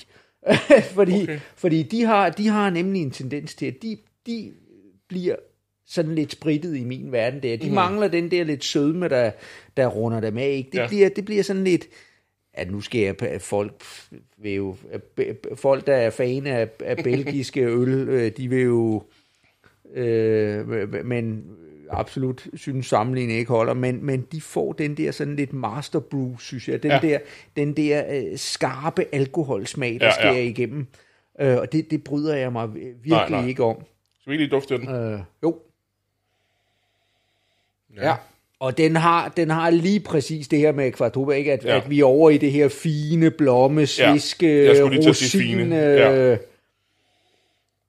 [0.98, 1.38] fordi Okay.
[1.56, 4.52] fordi de, har, de har nemlig en tendens til, at de, de
[5.08, 5.36] bliver
[5.86, 7.56] sådan lidt sprittet i min verden der.
[7.56, 7.74] De mm.
[7.74, 9.30] mangler den der lidt sødme, der,
[9.76, 10.48] der runder dem af.
[10.48, 10.70] Ikke?
[10.70, 10.88] Det, Ja.
[10.88, 11.88] bliver, det bliver sådan lidt,
[12.54, 13.72] at nu skal jeg, folk
[14.38, 14.76] vil jo,
[15.54, 19.02] folk der er fan af, af belgiske øl, øh, de vil jo,
[19.94, 21.44] øh, men
[21.90, 26.36] absolut synes sammenligningen ikke holder, men, men de får den der sådan lidt master brew,
[26.38, 27.00] synes jeg, den Ja.
[27.02, 27.08] ja.
[27.08, 27.18] der,
[27.56, 30.42] den der øh, skarpe alkoholsmag, der Ja, ja, ja.
[30.42, 30.86] igennem.
[31.40, 33.46] Øh, og det, det bryder jeg mig virkelig Nej, nej.
[33.46, 33.76] ikke om.
[34.20, 34.88] Skal vi lige dufte den?
[34.88, 35.56] Øh, jo.
[37.96, 38.08] Ja.
[38.08, 38.14] ja.
[38.60, 41.52] Og den har, den har lige præcis det her med Quadruba, ikke?
[41.52, 41.70] At, Ja.
[41.70, 41.76] ja.
[41.80, 45.16] at vi er over i det her fine, blomme, sviske, Jeg skulle lige til at
[45.16, 45.76] sige rosin, fine.
[45.76, 46.36] ja.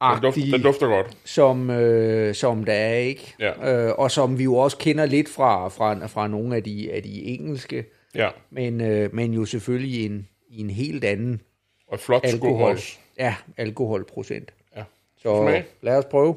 [0.01, 1.17] Den, dufter, den dufter godt.
[1.25, 3.33] som, øh, som der er, ikke?
[3.39, 3.87] Ja.
[3.87, 7.03] Øh, og som vi jo også kender lidt fra, fra, fra nogle af de, af
[7.03, 7.85] de engelske,
[8.15, 8.29] Ja.
[8.51, 11.41] men, øh, men jo selvfølgelig en, en helt anden
[11.87, 12.77] Og flot alkohol.
[13.17, 14.53] Ja, alkoholprocent.
[14.75, 14.83] Ja.
[15.17, 15.65] Så Smag.
[15.81, 16.35] lad os prøve.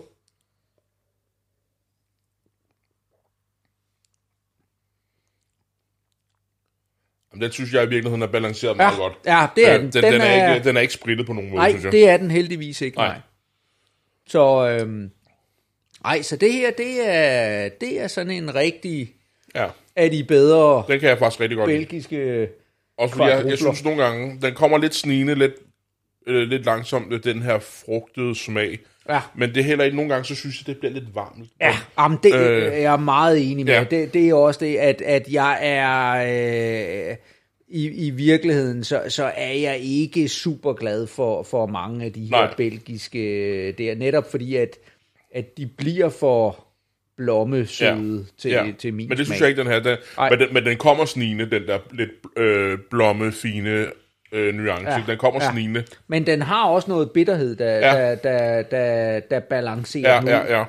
[7.32, 9.12] Jamen, den synes jeg i virkeligheden er balanceret Ja, meget godt.
[9.26, 9.92] ja, det er Øh, den.
[9.92, 11.92] Den, den, er, ikke, den er ikke sprittet på nogen måde, Nej, synes jeg.
[11.92, 13.06] det er den heldigvis ikke, Nej.
[13.08, 13.20] nej.
[14.28, 15.10] Så, øhm,
[16.04, 19.12] ej, så det her, det er, det er sådan en rigtig
[19.54, 21.78] Ja, af de bedre den kan jeg faktisk rigtig godt lide.
[21.78, 22.48] belgiske...
[22.98, 25.52] Også fordi jeg, jeg synes nogle gange, den kommer lidt snigende, lidt,
[26.26, 28.78] øh, lidt langsomt, den her frugtede smag.
[29.08, 31.48] Ja, Men det er heller ikke, nogle gange, så synes jeg, det bliver lidt varmt.
[31.60, 33.74] ja jamen, det Øh, øh, er jeg meget enig med.
[33.74, 33.84] Ja.
[33.84, 37.10] Det, det er også det, at, at jeg er...
[37.10, 37.16] Øh,
[37.72, 42.20] i, I virkeligheden, så, så er jeg ikke super glad for, for mange af de
[42.24, 42.54] her Nej.
[42.56, 44.76] belgiske der, netop fordi, at,
[45.34, 46.66] at de bliver for
[47.16, 48.24] blommesøde ja.
[48.38, 48.72] til, ja.
[48.78, 49.44] til min Men det synes smag.
[49.44, 49.80] jeg ikke, den her.
[49.80, 50.30] Den, Ej.
[50.30, 53.86] men, den, men den kommer snigende, den der lidt øh, blomme, fine
[54.32, 54.90] øh, nuance.
[54.90, 55.02] Ja.
[55.06, 55.52] Den kommer ja.
[55.52, 55.84] snigende.
[56.08, 58.10] Men den har også noget bitterhed, der, Ja.
[58.10, 60.64] der, der, der, der balancerer Ja, ja, ja.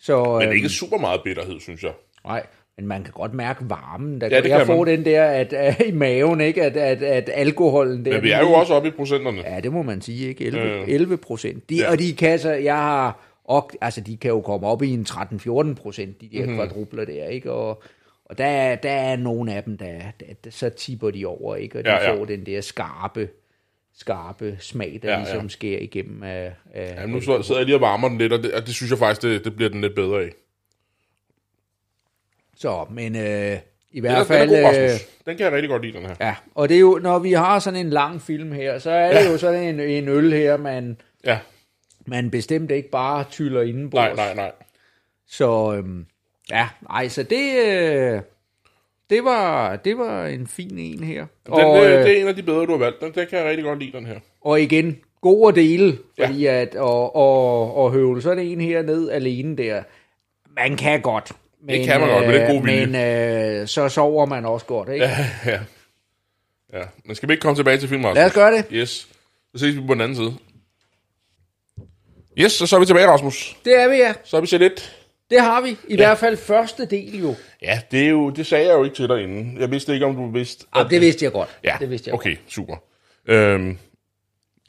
[0.00, 1.92] Så, Men øhm, ikke super meget bitterhed, synes jeg.
[2.24, 2.46] Nej,
[2.78, 4.20] men man kan godt mærke varmen.
[4.20, 6.62] Der Ja, det kan jeg få den der at, at, i maven, ikke?
[6.62, 8.12] At, at, at alkoholen der...
[8.12, 9.42] Men vi er jo også oppe i procenterne.
[9.46, 10.44] Ja, det må man sige, ikke?
[10.44, 10.88] 11, Øh.
[10.88, 11.70] 11 procent.
[11.70, 11.90] De, Ja.
[11.90, 12.52] Og de kan så...
[12.52, 13.20] Jeg har...
[13.44, 16.50] Og, altså, de kan jo komme op i en 13-14 procent, de der Mhm.
[16.52, 16.56] mm-hmm.
[16.68, 17.52] kvadrupler der, ikke?
[17.52, 17.82] Og,
[18.24, 19.94] og der, er- der er nogle af dem, der,
[20.44, 21.78] der så tipper de over, ikke?
[21.78, 23.28] Og de Ja, ja, får den der skarpe,
[23.98, 25.24] skarpe smag, der Ja, ja, ja.
[25.24, 26.52] ligesom sker igennem af...
[26.74, 28.90] af Ja, nu sidder jeg lige og varmer den lidt, og det, og det synes
[28.90, 30.30] jeg faktisk, det, det bliver den lidt bedre af.
[32.56, 34.50] Så, men øh, i Den hvert er, fald...
[34.50, 34.90] den er god, øh.
[35.26, 36.14] Den kan jeg rigtig godt lide, den her.
[36.20, 39.22] Ja, og det er jo, når vi har sådan en lang film her, så er
[39.22, 41.38] det jo sådan en, en øl her, man, Ja,
[42.06, 44.16] man bestemt ikke bare tyller indenbords.
[44.16, 44.52] nej, nej, nej.
[45.28, 46.06] Så øhm,
[46.50, 48.20] ja, nej, så det, øh,
[49.10, 51.26] det, var, det var en fin en her.
[51.46, 53.00] Den, og, og, øh, det er en af de bedre, du har valgt.
[53.00, 54.18] Den, den kan jeg rigtig godt lide, den her.
[54.40, 56.60] og igen, god at dele, fordi ja.
[56.60, 59.82] at, og, og, og høvle sådan en her ned alene der,
[60.56, 61.32] man kan godt.
[61.66, 62.86] Men, kan man godt, med lidt god vilje.
[62.86, 65.04] Men øh, så sover man også godt, ikke?
[65.04, 65.26] Ja.
[65.52, 65.58] ja.
[66.72, 68.16] Ja, men skal vi ikke komme tilbage til filmen, Rasmus?
[68.16, 68.64] Lad os gøre det.
[68.72, 69.08] Yes.
[69.54, 70.34] Så ses vi på den anden side.
[72.38, 73.56] Yes, og så er vi tilbage, Rasmus.
[73.64, 74.14] Det er vi, ja.
[74.24, 74.96] Så har vi set lidt.
[75.30, 75.70] Det har vi.
[75.70, 75.96] I ja.
[75.96, 77.34] hvert fald første del jo.
[77.62, 79.60] Ja, det, er jo, det sagde jeg jo ikke til dig inden.
[79.60, 80.66] Jeg vidste ikke, om du vidste.
[80.76, 81.58] Ja, det vidste jeg godt.
[81.64, 82.76] Ja, det vidste jeg okay, super.
[83.28, 83.78] Øhm,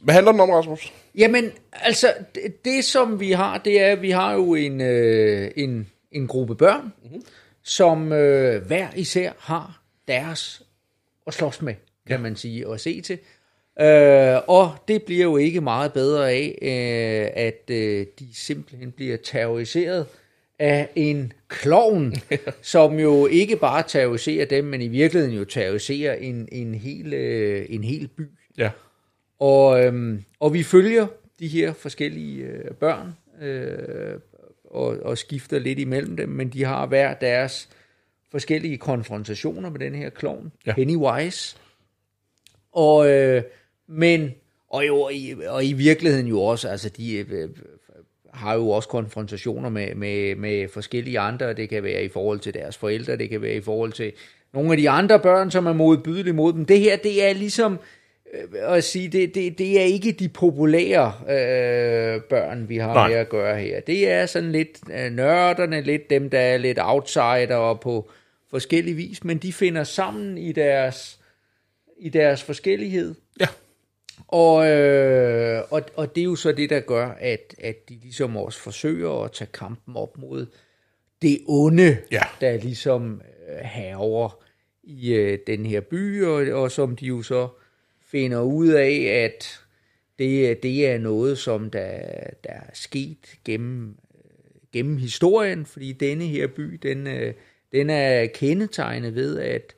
[0.03, 0.93] hvad handler den om, Rasmus?
[1.17, 5.51] Jamen, altså, det, det som vi har, det er, at vi har jo en, øh,
[5.58, 7.21] en, en gruppe børn, mm-hmm.
[7.63, 10.63] som øh, hver især har deres
[11.28, 11.73] at slås med,
[12.08, 13.19] kan man sige, og se til.
[13.80, 19.17] Øh, og det bliver jo ikke meget bedre af, øh, at øh, de simpelthen bliver
[19.17, 20.06] terroriseret
[20.60, 22.13] af en klovn,
[22.62, 27.65] som jo ikke bare terroriserer dem, men i virkeligheden jo terroriserer en, en, hel, øh,
[27.69, 28.21] en hel by.
[28.58, 28.69] Ja.
[29.39, 31.08] Og, øhm, og vi følger
[31.39, 34.19] de her forskellige øh, børn øh,
[34.76, 37.70] og, og skifter lidt imellem dem, men de har hver deres
[38.32, 40.74] forskellige konfrontationer med den her klovn, Ja.
[40.74, 41.58] Pennywise.
[42.72, 43.44] Og, øh,
[43.88, 44.32] men,
[44.70, 47.50] og, jo, i, og i virkeligheden jo også, altså de øh,
[48.34, 52.54] har jo også konfrontationer med, med, med forskellige andre, det kan være i forhold til
[52.54, 54.14] deres forældre, det kan være i forhold til
[54.54, 56.66] nogle af de andre børn, som er modbydelige mod dem.
[56.66, 57.80] Det her, det er ligesom, øh,
[58.60, 63.08] at sige, det, det, det er ikke de populære øh, børn, vi har Nej.
[63.10, 63.80] med at gøre her.
[63.80, 68.10] Det er sådan lidt øh, nørderne, lidt dem, der er lidt outsider på
[68.50, 71.19] forskellig vis, men de finder sammen i deres,
[72.00, 73.15] i deres forskellighed.
[73.39, 73.48] Ja.
[74.28, 78.38] Og, øh, og, og det er jo så det, der gør, at, at de ligesom
[78.38, 80.45] også forsøger at tage kampen op mod
[81.21, 82.21] det onde, Ja.
[82.41, 84.43] der ligesom øh, herover
[84.84, 87.48] i øh, den her by, og, og som de jo så
[88.12, 89.60] finder ud af, at
[90.20, 92.00] det, det er noget, som der,
[92.44, 93.96] der er sket gennem,
[94.72, 97.08] gennem historien, fordi denne her by, den,
[97.72, 99.76] den er kendetegnet ved, at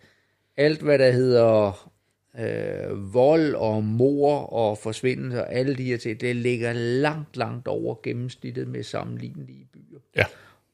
[0.58, 1.92] alt hvad der hedder
[2.40, 7.68] øh, vold og mor og forsvindelse og alle de her ting, det ligger langt, langt
[7.68, 10.00] over gennemsnittet med sammenlignelige byer.
[10.16, 10.26] Ja.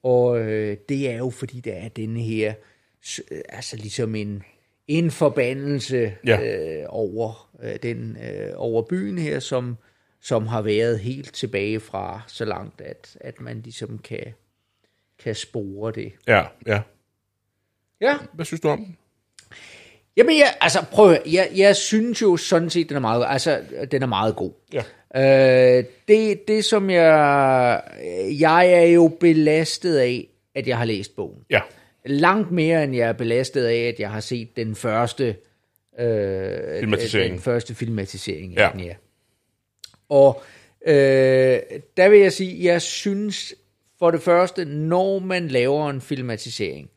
[0.04, 2.54] Og øh, det er jo fordi, der er denne her,
[3.50, 4.44] altså ligesom en,
[4.88, 6.42] en forbandelse Ja.
[6.42, 9.78] øh, over, øh, den, øh, over byen her, som,
[10.22, 14.34] som har været helt tilbage fra så langt, at, at man ligesom kan,
[15.24, 16.12] kan spore det.
[16.28, 16.82] Ja, ja.
[18.02, 18.98] Ja, Hvad synes du om den?
[20.18, 21.16] Jamen, jeg, altså, prøv.
[21.26, 24.52] Jeg, jeg synes jo sådan set, den er meget, altså, den er meget god.
[24.74, 24.84] Ja.
[25.78, 27.82] Øh, det, det, som jeg...
[28.40, 31.44] Jeg er jo belastet af, at jeg har læst bogen.
[31.50, 31.62] Ja.
[32.06, 35.36] Langt mere, end jeg er belastet af, at jeg har set den første...
[36.00, 37.32] Øh, Filmatisering.
[37.34, 38.66] Den første filmatisering Ja.
[38.66, 38.94] af den, ja.
[40.10, 40.44] Og
[40.88, 40.94] øh,
[41.98, 43.56] der vil jeg sige, jeg synes
[44.00, 46.90] for det første, når man laver en filmatisering,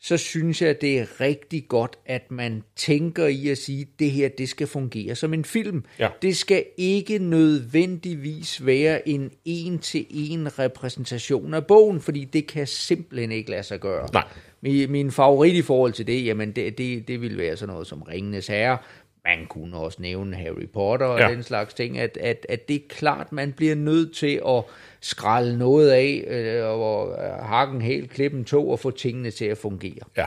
[0.00, 4.10] så synes jeg, det er rigtig godt, at man tænker i at sige, at det
[4.10, 5.84] her, det skal fungere som en film.
[5.98, 6.08] Ja.
[6.22, 13.50] Det skal ikke nødvendigvis være en en-til-en repræsentation af bogen, fordi det kan simpelthen ikke
[13.50, 14.08] lade sig gøre.
[14.12, 14.24] Nej.
[14.62, 17.86] Min, min favorit i forhold til det, jamen det, det, det ville være sådan noget
[17.86, 18.78] som Ringenes Herre.
[19.24, 21.30] Man kunne også nævne Harry Potter og Ja.
[21.30, 24.64] den slags ting, at, at, at det er klart, man bliver nødt til at
[25.00, 29.44] skralde noget af, øh, og øh, hakke en helt klippen to og få tingene til
[29.44, 30.02] at fungere.
[30.16, 30.26] Ja.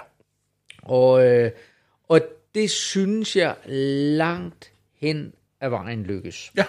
[0.81, 1.51] Og, øh,
[2.07, 2.21] og
[2.55, 3.55] det synes jeg
[4.17, 6.51] langt hen ad vejen lykkes.
[6.57, 6.65] Ja.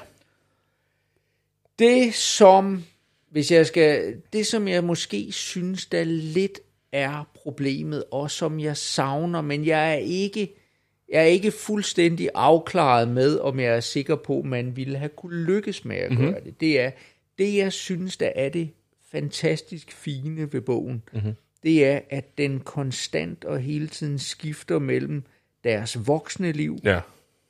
[1.79, 2.85] Det som,
[3.31, 6.61] hvis jeg skal, det som jeg måske synes, der lidt
[6.93, 10.55] er problemet, og som jeg savner, men jeg er ikke,
[11.09, 15.09] jeg er ikke fuldstændig afklaret med, om jeg er sikker på, at man ville have
[15.09, 16.27] kunne lykkes med at mm-hmm.
[16.33, 16.61] gøre det.
[16.61, 16.91] Det er,
[17.39, 18.69] det jeg synes, der er det
[19.13, 21.33] fantastisk fine ved bogen, mm-hmm.
[21.63, 25.23] det er, at den konstant og hele tiden skifter mellem
[25.65, 27.01] deres voksne liv Ja.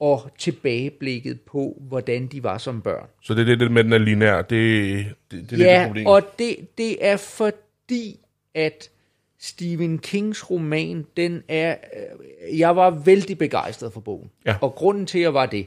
[0.00, 3.08] og tilbageblikket på, hvordan de var som børn.
[3.22, 4.42] Så det er det, det med, den er lineær.
[4.42, 6.06] Det, det, det er lidt et Ja, problem.
[6.06, 8.20] og det, det er fordi,
[8.54, 8.90] at
[9.46, 11.76] Stephen Kings roman, den er...
[12.50, 14.30] øh, Jeg var vældig begejstret for bogen.
[14.46, 14.56] Ja.
[14.60, 15.66] Og grunden til, at jeg var det,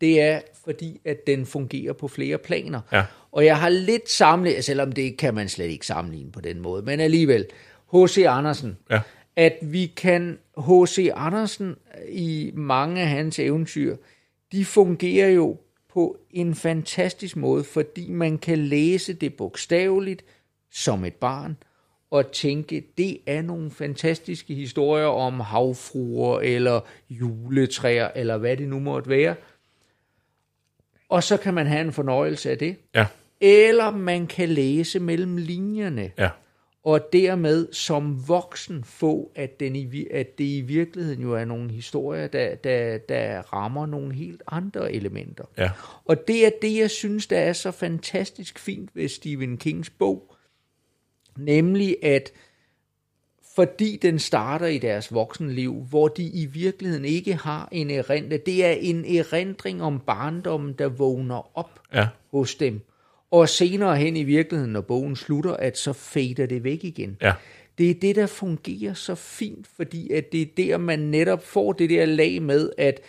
[0.00, 2.80] det er fordi, at den fungerer på flere planer.
[2.92, 3.04] Ja.
[3.32, 6.82] Og jeg har lidt samlet, selvom det kan man slet ikke sammenligne på den måde,
[6.82, 7.46] men alligevel,
[7.94, 8.18] H.C.
[8.28, 9.00] Andersen, Ja.
[9.36, 11.10] at vi kan, H.C.
[11.14, 11.76] Andersen
[12.08, 13.96] i mange af hans eventyr,
[14.52, 15.56] de fungerer jo
[15.92, 20.24] på en fantastisk måde, fordi man kan læse det bogstaveligt
[20.72, 21.56] som et barn,
[22.10, 28.78] og tænke, det er nogle fantastiske historier om havfruer, eller juletræer, eller hvad det nu
[28.78, 29.34] måtte være.
[31.08, 32.76] Og så kan man have en fornøjelse af det.
[32.94, 33.06] Ja.
[33.40, 36.28] Eller man kan læse mellem linjerne Ja.
[36.84, 41.70] og dermed som voksen få, at, den i, at det i virkeligheden jo er nogle
[41.70, 45.44] historier, der, der, der rammer nogle helt andre elementer.
[45.58, 45.70] Ja.
[46.04, 50.29] Og det er det, jeg synes, der er så fantastisk fint ved Stephen Kings bog,
[51.38, 52.32] nemlig at
[53.54, 58.46] fordi den starter i deres voksenliv, hvor de i virkeligheden ikke har en erindring.
[58.46, 62.08] Det er en erindring om barndommen, der vågner op Ja.
[62.30, 62.80] hos dem.
[63.30, 67.16] Og senere hen i virkeligheden, når bogen slutter, at så fader det væk igen.
[67.22, 67.32] Ja.
[67.78, 71.72] Det er det, der fungerer så fint, fordi at det er der, man netop får
[71.72, 73.00] det der lag med, at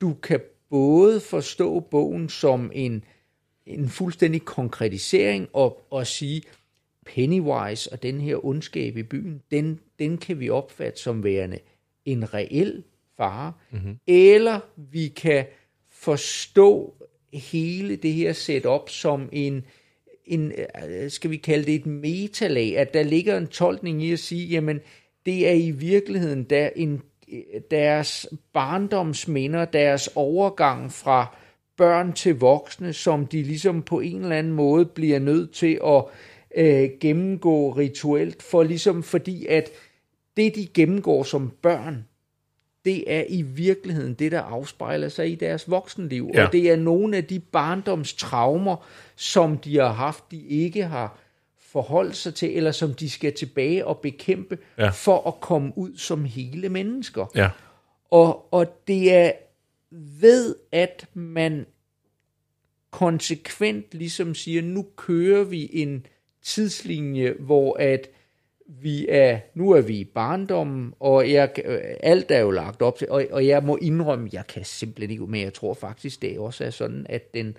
[0.00, 0.40] du kan
[0.70, 3.04] både forstå bogen som en,
[3.66, 6.42] en fuldstændig konkretisering og, og sige,
[7.14, 11.58] Pennywise og den her ondskab i byen, den, den kan vi opfatte som værende
[12.04, 12.82] en reel
[13.16, 13.98] fare, mm-hmm.
[14.06, 15.44] eller vi kan
[15.90, 16.94] forstå
[17.32, 19.64] hele det her setup som en,
[20.24, 24.18] en, øh, skal vi kalde det et metalag, at der ligger en tolkning i at
[24.18, 24.80] sige, jamen,
[25.26, 27.02] det er i virkeligheden der en,
[27.70, 31.36] deres barndomsminder, deres overgang fra
[31.76, 36.04] børn til voksne, som de ligesom på en eller anden måde bliver nødt til at
[36.56, 39.70] øh, gennemgå rituelt, for ligesom fordi at
[40.36, 42.06] det, de gennemgår som børn,
[42.84, 46.30] det er i virkeligheden det, der afspejler sig i deres voksenliv.
[46.34, 46.46] Ja.
[46.46, 48.86] Og det er nogle af de barndomstraumer,
[49.16, 51.18] som de har haft, de ikke har
[51.58, 54.88] forholdt sig til, eller som de skal tilbage og bekæmpe, Ja.
[54.88, 57.26] for at komme ud som hele mennesker.
[57.34, 57.50] Ja.
[58.10, 59.32] Og, og det er
[60.20, 61.66] ved, at man
[62.90, 66.06] konsekvent ligesom siger, nu kører vi en
[66.44, 68.08] tidslinje, hvor at
[68.82, 72.98] vi er, nu er vi i barndommen, og jeg, øh, alt er jo lagt op
[72.98, 76.38] til, og, og jeg må indrømme, jeg kan simpelthen ikke, men jeg tror faktisk, det
[76.38, 77.56] også er sådan, at den,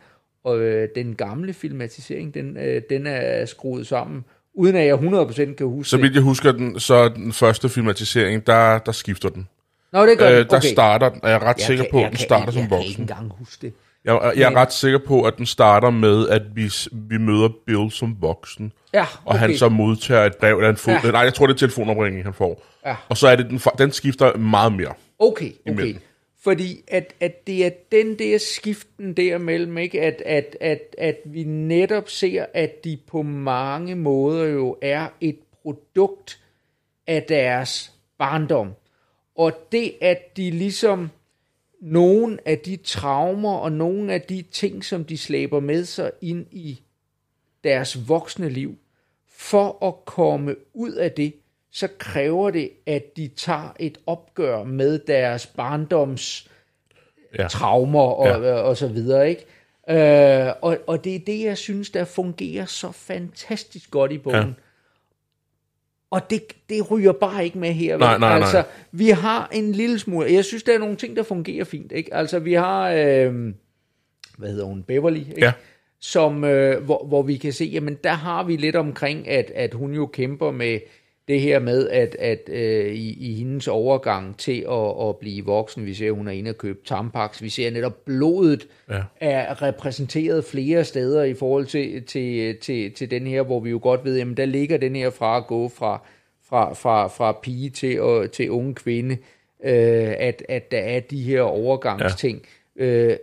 [0.48, 5.68] øh, den gamle filmatisering, den, øh, den er skruet sammen uden at jeg 100% kan
[5.68, 9.48] huske Så vidt jeg husker den, så den første filmatisering, der, der skifter den.
[9.94, 10.48] Nå, det gør Øh, den.
[10.50, 10.68] der okay.
[10.68, 12.70] starter, er jeg ret Jeg sikker kan- på, jeg at den kan- starter som Jeg
[12.70, 13.02] kan ikke voksen.
[13.02, 13.74] engang huske det.
[14.06, 17.92] Jeg, jeg er ret sikker på, at den starter med, at vi, vi møder Bill
[17.92, 18.74] som voksen.
[18.94, 19.40] Ja, Og okay.
[19.40, 21.12] han så modtager et brev, eller en fod, Ja.
[21.12, 22.64] nej, jeg tror, det er telefonopringning, han får.
[22.86, 22.96] Ja.
[23.10, 24.94] Og så er det, den, den skifter meget mere.
[25.20, 25.72] Okay, okay.
[25.72, 26.00] imellem.
[26.44, 30.02] Fordi at, at det er den der skiften derimellem, ikke?
[30.02, 35.38] At, at, at, at vi netop ser, at de på mange måder jo er et
[35.64, 36.40] produkt
[37.08, 38.74] af deres barndom.
[39.38, 41.10] Og det, at de ligesom
[41.82, 46.46] nogle af de traumer og nogle af de ting, som de slæber med sig ind
[46.52, 46.82] i
[47.64, 48.76] deres voksne liv,
[49.30, 51.34] for at komme ud af det,
[51.72, 56.48] så kræver det, at de tager et opgør med deres barndoms
[57.40, 57.48] Ja.
[57.48, 58.54] traumer og, Ja.
[58.54, 59.46] og så videre, ikke?
[59.90, 64.38] Øh, og, og det er det, jeg synes, der fungerer så fantastisk godt i bogen.
[64.48, 64.54] Ja.
[66.12, 67.98] Og det, det ryger bare ikke med her.
[67.98, 68.38] Nej, nej, nej.
[68.38, 70.34] altså, vi har en lille smule...
[70.34, 71.92] Jeg synes, der er nogle ting, der fungerer fint.
[71.92, 72.14] Ikke?
[72.14, 72.90] Altså, vi har...
[72.90, 73.54] Øh,
[74.38, 74.84] hvad hedder hun?
[74.84, 75.20] Beverly.
[75.20, 75.46] Ikke?
[75.46, 75.52] Ja.
[76.00, 79.74] Som, øh, hvor, hvor vi kan se, jamen der har vi lidt omkring, at, at
[79.74, 80.80] hun jo kæmper med
[81.28, 85.86] det her med, at, at øh, i, i hendes overgang til at, at blive voksen,
[85.86, 89.02] vi ser, hun er inde og købe Tampax, vi ser netop blodet Ja.
[89.20, 93.80] er repræsenteret flere steder i forhold til, til, til, til den her, hvor vi jo
[93.84, 96.02] godt ved, jamen der ligger den her fra at gå fra,
[96.50, 99.18] fra, fra, fra pige til, og, til unge kvinde,
[99.64, 102.42] øh, at, at der er de her overgangsting.
[102.80, 102.86] Ja.
[102.86, 103.18] Øh,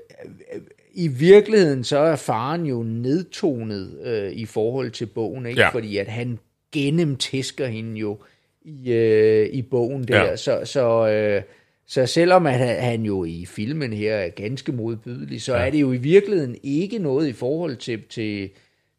[0.95, 5.61] i virkeligheden så er faren jo nedtonet øh, i forhold til bogen, ikke?
[5.61, 5.69] Ja.
[5.69, 6.39] fordi at han
[6.73, 8.19] gennemtæsker hende jo
[8.63, 10.25] i, øh, i bogen der.
[10.25, 10.37] Ja.
[10.37, 11.43] Så, så, øh,
[11.87, 15.67] så selvom at han, jo i filmen her er ganske modbydelig, så ja.
[15.67, 18.51] er det jo i virkeligheden ikke noget i forhold til, til,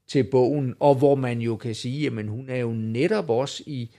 [0.07, 3.89] til bogen, og hvor man jo kan sige, at hun er jo netop også i,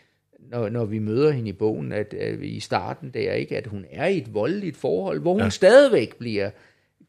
[0.50, 3.84] når, når vi møder hende i bogen, at, at i starten der, ikke, at hun
[3.90, 5.50] er i et voldeligt forhold, hvor hun ja.
[5.50, 6.50] stadigvæk bliver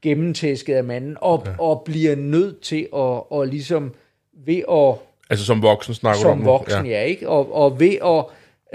[0.02, 1.52] gennemtæsket af manden, og, ja.
[1.60, 3.94] og bliver nødt til at, og ligesom
[4.46, 4.96] ved at
[5.32, 6.92] Altså som voksen snakker du om som voksen, ja.
[6.92, 7.30] ja, ikke?
[7.30, 8.26] Og, og ved at,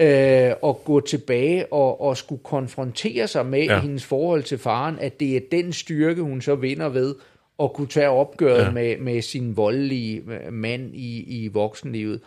[0.07, 3.81] øh, at gå tilbage og, og skulle konfrontere sig med Ja.
[3.81, 7.15] hendes forhold til faren, at det er den styrke, hun så vinder ved
[7.63, 8.71] at kunne tage opgøret Ja.
[8.71, 12.21] med, med sin voldelige øh, mand i, i voksenlivet.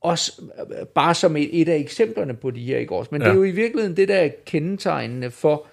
[0.00, 0.42] Også
[0.80, 3.08] øh, bare som et, et af eksemplerne på de her, ikke også?
[3.12, 3.26] Men ja.
[3.28, 5.66] det er jo i virkeligheden det, der er kendetegnende for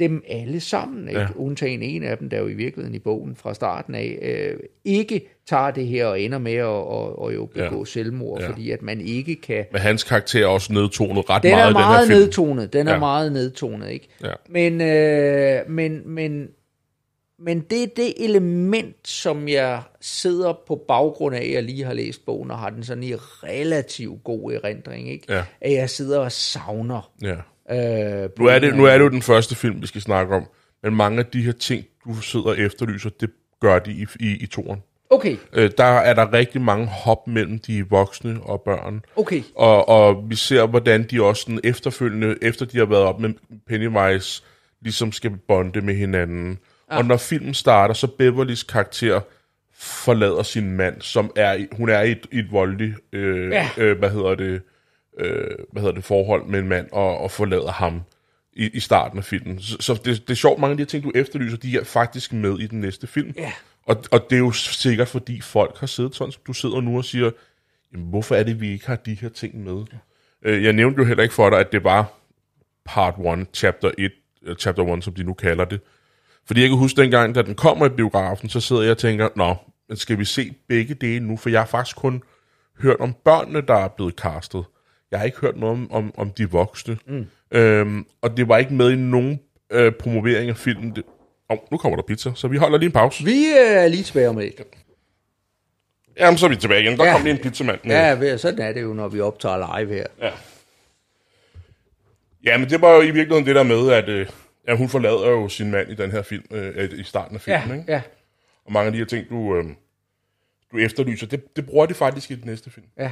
[0.00, 1.20] dem alle sammen, ikke?
[1.20, 1.26] Ja.
[1.36, 5.28] Undtagen en af dem, der jo i virkeligheden i bogen fra starten af, øh, ikke
[5.48, 7.84] tager det her og ender med at og, og jo begå Ja.
[7.84, 8.48] selvmord, Ja.
[8.48, 9.64] fordi at man ikke kan...
[9.72, 12.18] Men hans karakter er også nedtonet ret Den meget er i den her meget film.
[12.20, 12.94] nedtonet, den er Ja.
[12.94, 12.98] ja.
[13.00, 14.08] meget nedtonet, ikke?
[14.24, 14.32] Ja.
[14.48, 16.48] Men, øh, men, men,
[17.38, 21.92] men det er det element, som jeg sidder på baggrund af, at jeg lige har
[21.94, 25.32] læst bogen, og har den sådan i relativt god erindring, ikke?
[25.34, 25.42] Ja.
[25.60, 27.10] At jeg sidder og savner.
[27.22, 27.34] Ja.
[27.70, 30.46] Øh, Nu er, det, nu er det jo den første film, vi skal snakke om,
[30.82, 33.30] men mange af de her ting, du sidder og efterlyser, det
[33.60, 34.82] gør de i, i, i toren.
[35.12, 39.02] Okay, Øh, der er der rigtig mange hop mellem de voksne og børn.
[39.16, 39.42] okay.
[39.56, 43.30] Og, og vi ser, hvordan de også sådan efterfølgende, efter de har været op med
[43.68, 44.42] Pennywise,
[44.82, 46.58] ligesom skal bonde med hinanden.
[46.90, 46.98] Ah.
[46.98, 49.20] Og når filmen starter, så Beverlys karakter
[49.78, 53.68] forlader sin mand, som er, i- hun er i et, i et voldeligt, øh, Ja.
[53.78, 54.62] øh, hvad hedder det,
[55.18, 58.02] øh, hvad hedder det, forhold med en mand, og, og forlader ham
[58.52, 59.60] i, i starten af filmen.
[59.60, 61.84] Så, så det, det er sjovt, mange af de her ting, du efterlyser, de er
[61.84, 63.34] faktisk med i den næste film.
[63.36, 63.52] Ja.
[63.86, 66.96] Og, og det er jo sikkert, fordi folk har siddet sådan, som du sidder nu
[66.96, 67.30] og siger,
[67.92, 69.84] jamen, hvorfor er det, vi ikke har de her ting med?
[69.92, 70.62] Ja.
[70.62, 72.12] Jeg nævnte jo heller ikke for dig, at det var
[72.84, 75.80] part 1, chapter 1, øh, chapter 1, som de nu kalder det.
[76.46, 79.28] Fordi jeg kan huske dengang, da den kommer i biografen, så sidder jeg og tænker,
[79.36, 79.56] nå,
[79.88, 81.36] men skal vi se begge dele nu?
[81.36, 82.22] For jeg har faktisk kun
[82.78, 84.64] hørt om børnene, der er blevet castet.
[85.10, 86.98] Jeg har ikke hørt noget om, om, om de voksne.
[87.06, 87.26] Mm.
[87.50, 89.40] Øhm, og det var ikke med i nogen
[89.72, 90.96] øh, promovering af filmen.
[90.96, 91.04] Det,
[91.48, 93.24] oh, nu kommer der pizza, så vi holder lige en pause.
[93.24, 94.60] Vi er lige tilbage om lidt.
[96.18, 96.98] Jamen, så er vi tilbage igen.
[96.98, 97.12] Der ja.
[97.12, 97.80] Kom lige en pizzamand.
[97.84, 97.92] med-
[98.28, 100.06] Ja, sådan er det jo, når vi optager live her.
[100.20, 100.30] Ja.
[102.44, 104.26] ja, men det var jo i virkeligheden det der med, at øh,
[104.68, 107.68] ja, hun forlader jo sin mand i den her film, øh, i starten af filmen,
[107.68, 107.92] Ja, ikke?
[107.92, 108.02] ja,
[108.64, 109.64] Og mange af de her ting, du, øh,
[110.72, 112.86] du efterlyser, det, det bruger de faktisk i den næste film.
[112.98, 113.10] ja.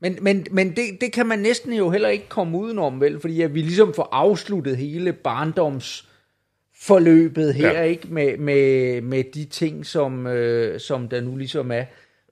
[0.00, 3.20] Men, men, men det, det kan man næsten jo heller ikke komme udenom, vel?
[3.20, 7.78] Fordi at vi ligesom får afsluttet hele barndomsforløbet her, Ja.
[7.78, 7.82] ja.
[7.82, 8.08] ikke?
[8.08, 11.84] Med, med, med de ting, som, øh, som der nu ligesom er.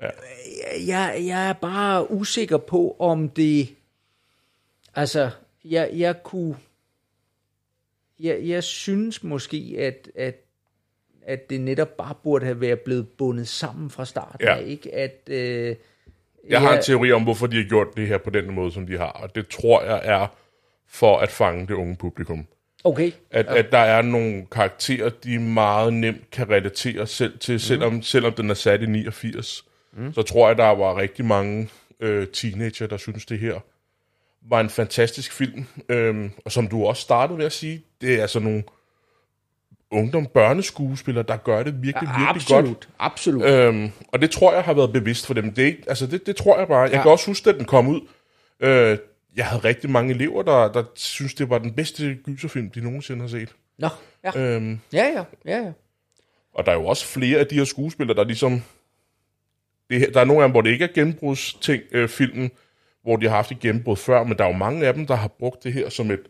[0.02, 0.10] Ja.
[0.86, 3.68] Jeg, jeg er bare usikker på, om det...
[4.94, 5.30] Altså,
[5.64, 6.56] jeg, jeg kunne...
[8.20, 10.40] Jeg, jeg synes måske, at, at,
[11.22, 14.56] at det netop bare burde have været blevet bundet sammen fra starten Ja.
[14.56, 14.94] af, ikke?
[14.94, 15.76] At, øh,
[16.48, 16.76] Jeg har Ja.
[16.76, 19.10] en teori om, hvorfor de har gjort det her på den måde, som de har.
[19.10, 20.26] Og det tror jeg er
[20.88, 22.46] for at fange det unge publikum.
[22.84, 23.12] Okay.
[23.30, 23.58] At, ja.
[23.58, 28.50] at der er nogle karakterer, de meget nemt kan relatere selv til, selvom, selvom den
[28.50, 29.64] er sat i 89.
[29.96, 30.12] Mm.
[30.12, 31.68] Så tror jeg, der var rigtig mange
[32.00, 33.60] øh, teenager, der synes det her
[34.48, 35.64] var en fantastisk film.
[35.88, 38.62] Øhm, og som du også startede ved at sige, det er altså nogle
[39.94, 42.88] ungdom børneskuespillere, der gør det virkelig, virkelig absolut, godt.
[42.98, 43.42] absolut.
[43.44, 45.52] Øhm, og det tror jeg har været bevidst for dem.
[45.54, 46.80] Det, altså det, det tror jeg bare.
[46.82, 47.02] Jeg Ja.
[47.02, 48.00] kan også huske, at den kom ud.
[48.60, 48.98] Øh,
[49.36, 53.20] jeg havde rigtig mange elever, der, der synes det var den bedste gyserfilm, de nogensinde
[53.20, 53.54] har set.
[53.78, 53.88] Nå,
[54.24, 54.40] ja.
[54.40, 55.72] Øhm, Ja, ja, ja, ja.
[56.54, 58.62] og der er jo også flere af de her skuespillere, der ligesom...
[59.90, 62.50] Det, der er nogle af dem, hvor det ikke er gennembrudsting, øh, filmen,
[63.02, 65.14] hvor de har haft et gennembrud før, men der er jo mange af dem, der
[65.14, 66.20] har brugt det her som et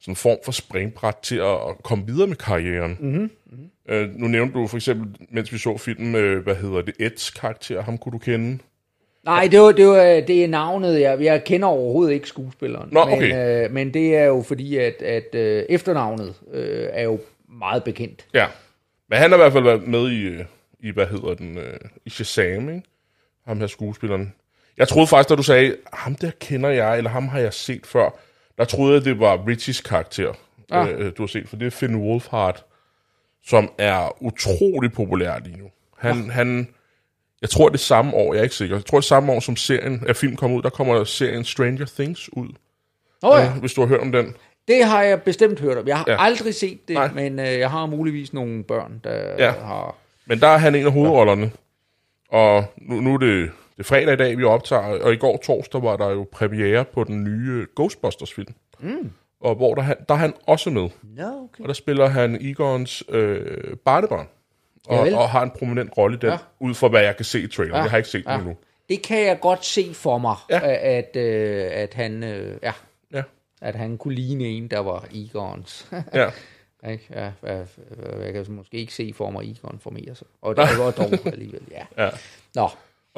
[0.00, 2.96] sådan en form for springbræt til at, at komme videre med karrieren.
[3.00, 3.30] Mm-hmm.
[3.88, 7.30] Øh, nu nævnte du for eksempel, mens vi så filmen, øh, hvad hedder det, Eds
[7.30, 8.58] karakter, ham kunne du kende?
[9.24, 11.00] Nej, det, var, det, var, det er navnet.
[11.00, 12.88] Jeg, jeg kender overhovedet ikke skuespilleren.
[12.92, 13.64] Nå, men, okay.
[13.64, 18.26] øh, men det er jo fordi, at, at øh, efternavnet øh, er jo meget bekendt.
[18.34, 18.46] Ja.
[19.08, 20.44] Men han har i hvert fald været med i, øh,
[20.80, 22.82] i hvad hedder den, øh, i Shazam, ikke?
[23.46, 24.34] Ham her skuespilleren.
[24.76, 27.86] Jeg troede faktisk, da du sagde, ham der kender jeg, eller ham har jeg set
[27.86, 28.18] før,
[28.58, 30.32] der troede jeg, det var Richies karakter,
[30.70, 30.88] Ah.
[30.90, 32.64] øh, du har set, for det er Finn Wolfhard,
[33.46, 35.64] som er utrolig populær lige nu.
[35.98, 36.30] Han, ah.
[36.30, 36.68] han,
[37.42, 39.56] jeg tror det samme år, jeg er ikke sikker, jeg tror det samme år, som
[39.56, 42.48] serien, at film kom ud, der kommer serien Stranger Things ud,
[43.22, 44.34] oh, ja, øh, hvis du har hørt om den.
[44.68, 45.86] det har jeg bestemt hørt om.
[45.88, 46.16] Jeg har Ja.
[46.24, 47.10] aldrig set det, Nej.
[47.14, 49.50] Men øh, jeg har muligvis nogle børn, der ja.
[49.50, 49.94] har...
[50.26, 51.50] Men der er han en af hovedrollerne.
[52.28, 55.36] Og nu, nu er det, det er fredag i dag, vi optager, og i går
[55.36, 58.54] torsdag var der jo premiere på den nye Ghostbusters-film.
[58.80, 59.10] Mm.
[59.40, 60.88] Og hvor der, der er han også med.
[61.02, 61.62] Nå, okay.
[61.62, 64.26] Og der spiller han Egons øh, barnebarn.
[64.86, 65.14] Og, Javel.
[65.14, 66.38] og har en prominent rolle i den, ja.
[66.60, 67.76] Ud fra hvad jeg kan se i traileren.
[67.78, 67.82] Ja.
[67.82, 68.38] Jeg har ikke set den Ja.
[68.38, 68.56] endnu.
[68.88, 70.60] Det kan jeg godt se for mig, Ja.
[70.98, 72.24] at, øh, at han...
[72.24, 72.72] Øh, ja,
[73.12, 73.22] Ja.
[73.62, 75.88] at han kunne ligne en, der var Egons.
[76.14, 76.30] ja.
[76.90, 77.04] Ikke?
[77.14, 77.66] Ja, jeg,
[78.24, 80.26] jeg kan måske ikke se for mig, Egon formerer sig.
[80.42, 82.04] Og det var dog alligevel, ja.
[82.04, 82.10] ja.
[82.54, 82.68] Nå,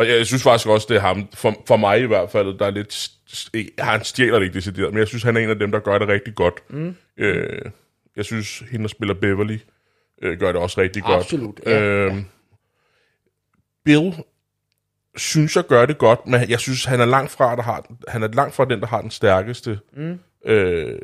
[0.01, 2.67] Og jeg synes faktisk også, det er ham, for, for mig i hvert fald, der
[2.67, 3.11] er lidt...
[3.79, 5.99] Han stjæler det ikke decideret, men jeg synes, han er en af dem, der gør
[5.99, 6.55] det rigtig godt.
[6.71, 6.97] Mm.
[7.17, 7.63] Øh,
[8.17, 9.59] jeg synes, hende, der spiller Beverly,
[10.23, 11.21] øh, gør det også rigtig godt.
[11.21, 12.15] Absolut, ja, Øh,
[13.85, 14.15] Bill
[15.17, 18.23] synes jeg gør det godt, men jeg synes, han er langt fra, der har, han
[18.23, 20.19] er langt fra den, der har den stærkeste mm.
[20.45, 20.99] øh,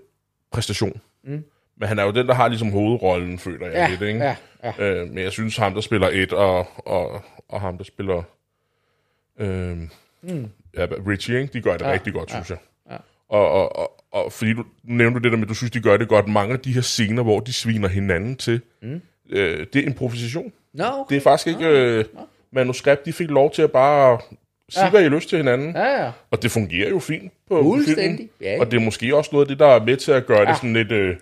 [0.52, 1.00] præstation.
[1.24, 1.44] Mm.
[1.76, 4.24] Men han er jo den, der har ligesom hovedrollen, føler jeg ja, lidt, ikke?
[4.24, 4.84] ja, ja.
[4.84, 8.22] Øh, men jeg synes, ham, der spiller et, og, og, og ham, der spiller...
[9.38, 9.76] Øh,
[10.22, 10.46] mm.
[10.76, 11.52] ja, Richie, ikke?
[11.52, 12.58] de gør det ja, rigtig godt, synes jeg.
[12.90, 12.96] ja.
[13.28, 15.80] Og, og, og, og fordi du nævnte du det der med, at du synes, de
[15.80, 16.28] gør det godt.
[16.28, 19.00] Mange af de her scener, hvor de sviner hinanden til, mm.
[19.30, 20.52] øh, det er improvisation.
[20.74, 21.14] Nå, okay.
[21.14, 22.04] Det er faktisk ikke øh,
[22.52, 23.06] manuskript.
[23.06, 24.18] De fik lov til at bare
[24.68, 24.90] sige, ja.
[24.90, 25.76] hvad I lyst til hinanden.
[25.76, 26.10] Ja, ja.
[26.30, 28.60] Og det fungerer jo fint på Fuldstændig, ja, ja.
[28.60, 30.44] Og det er måske også noget af det, der er med til at gøre ja.
[30.44, 30.50] Ja.
[30.50, 31.16] det sådan lidt øh,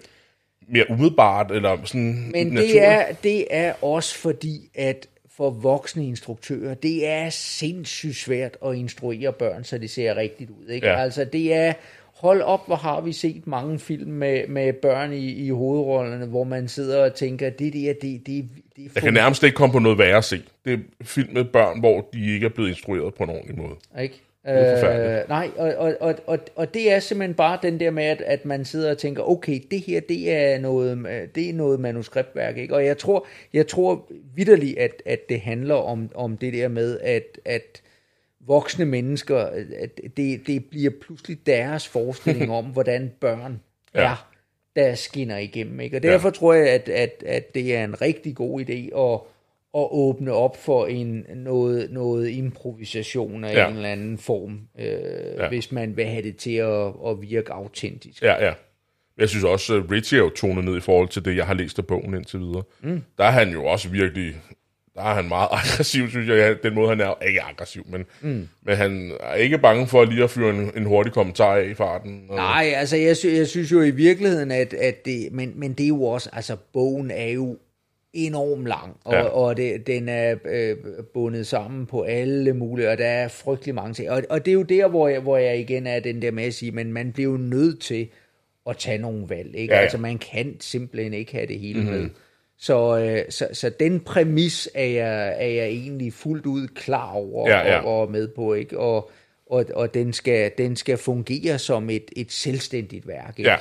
[0.69, 2.73] mere umiddelbart, eller sådan Men naturligt.
[2.73, 5.07] det er, det er også fordi, at
[5.37, 10.69] for voksne instruktører, det er sindssygt svært at instruere børn, så det ser rigtigt ud.
[10.69, 10.87] Ikke?
[10.87, 11.01] Ja.
[11.01, 11.73] Altså det er,
[12.15, 16.45] hold op, hvor har vi set mange film med, med børn i, i hovedrollerne, hvor
[16.45, 19.73] man sidder og tænker, det der, det, det, det er Jeg kan nærmest ikke komme
[19.73, 20.43] på noget værre at se.
[20.65, 23.75] Det er film med børn, hvor de ikke er blevet instrueret på en ordentlig måde.
[24.03, 24.21] Ikke?
[24.49, 28.21] Øh, nej, og, og, og, og, og det er simpelthen bare den der med, at,
[28.21, 31.81] at man sidder og tænker, okay, det her, det er noget, øh, det er noget
[31.81, 32.75] manuskriptværk, ikke?
[32.75, 37.01] Og jeg tror, jeg tror vidderligt, at, at det handler om, om det der med,
[37.01, 37.83] at, at
[38.41, 39.39] voksne mennesker,
[39.79, 43.61] at det, det bliver pludselig deres forestilling om, hvordan børn
[43.95, 44.01] ja.
[44.01, 44.31] er,
[44.77, 45.97] der skinner igennem, ikke?
[45.97, 46.33] Og derfor ja.
[46.33, 49.21] tror jeg, at, at, at det er en rigtig god idé at,
[49.77, 53.69] at åbne op for en noget, noget improvisation af Ja.
[53.69, 54.87] en eller anden form, øh,
[55.39, 55.49] ja.
[55.49, 58.23] hvis man vil have det til at, at virke autentisk.
[58.23, 58.53] Ja, ja.
[59.19, 61.55] Jeg synes også, at Richie er jo tonet ned i forhold til det, jeg har
[61.55, 62.63] læst af bogen indtil videre.
[62.83, 63.03] Mm.
[63.19, 64.37] Der er han jo også virkelig...
[64.95, 66.57] Der er han meget aggressiv, synes jeg.
[66.63, 68.49] Den måde, han er ikke aggressiv, men, mm.
[68.63, 71.75] men han er ikke bange for lige at fyre en, en hurtig kommentar af i
[71.75, 72.25] farten.
[72.29, 75.73] Og, Nej, altså jeg, sy- jeg synes jo i virkeligheden, at, at det, men, men
[75.73, 77.57] det er jo også, altså bogen er jo
[78.15, 79.23] enormt lang, og, Ja.
[79.23, 80.77] og det, den er øh,
[81.15, 84.11] bundet sammen på alle mulige, og der er frygtelig mange ting.
[84.11, 86.45] Og, og det er jo der, hvor jeg, hvor jeg igen er den der med
[86.45, 88.09] at sige, men man bliver jo nødt til
[88.67, 89.73] at tage nogle valg, ikke?
[89.73, 89.83] Ja, ja.
[89.83, 91.97] Altså man kan simpelthen ikke have det hele mm-hmm.
[91.97, 92.11] med.
[92.59, 97.51] Så, øh, så, så den præmis er jeg, er jeg egentlig fuldt ud klar over
[97.51, 97.81] Ja, ja.
[97.81, 98.79] Og, og med på, ikke?
[98.79, 99.11] Og,
[99.47, 103.39] og, og den, skal, den skal fungere som et, et selvstændigt værk.
[103.39, 103.51] Ikke?
[103.51, 103.57] ja.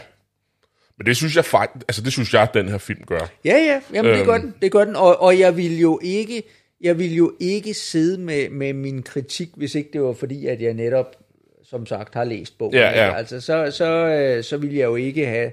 [0.98, 3.20] Men det synes jeg faktisk, altså det synes jeg, at den her film gør.
[3.46, 4.42] ja, ja jamen, det gør Øhm.
[4.42, 4.54] den.
[4.62, 4.96] Det gør den.
[4.96, 6.44] Og, og jeg vil jo ikke,
[6.82, 10.62] jeg ville jo ikke sidde med, med min kritik, hvis ikke det var fordi, at
[10.62, 11.16] jeg netop,
[11.64, 12.74] som sagt, har læst bogen.
[12.76, 13.16] Ja, ja.
[13.16, 15.52] Altså, så, så, øh, så ville jeg jo ikke have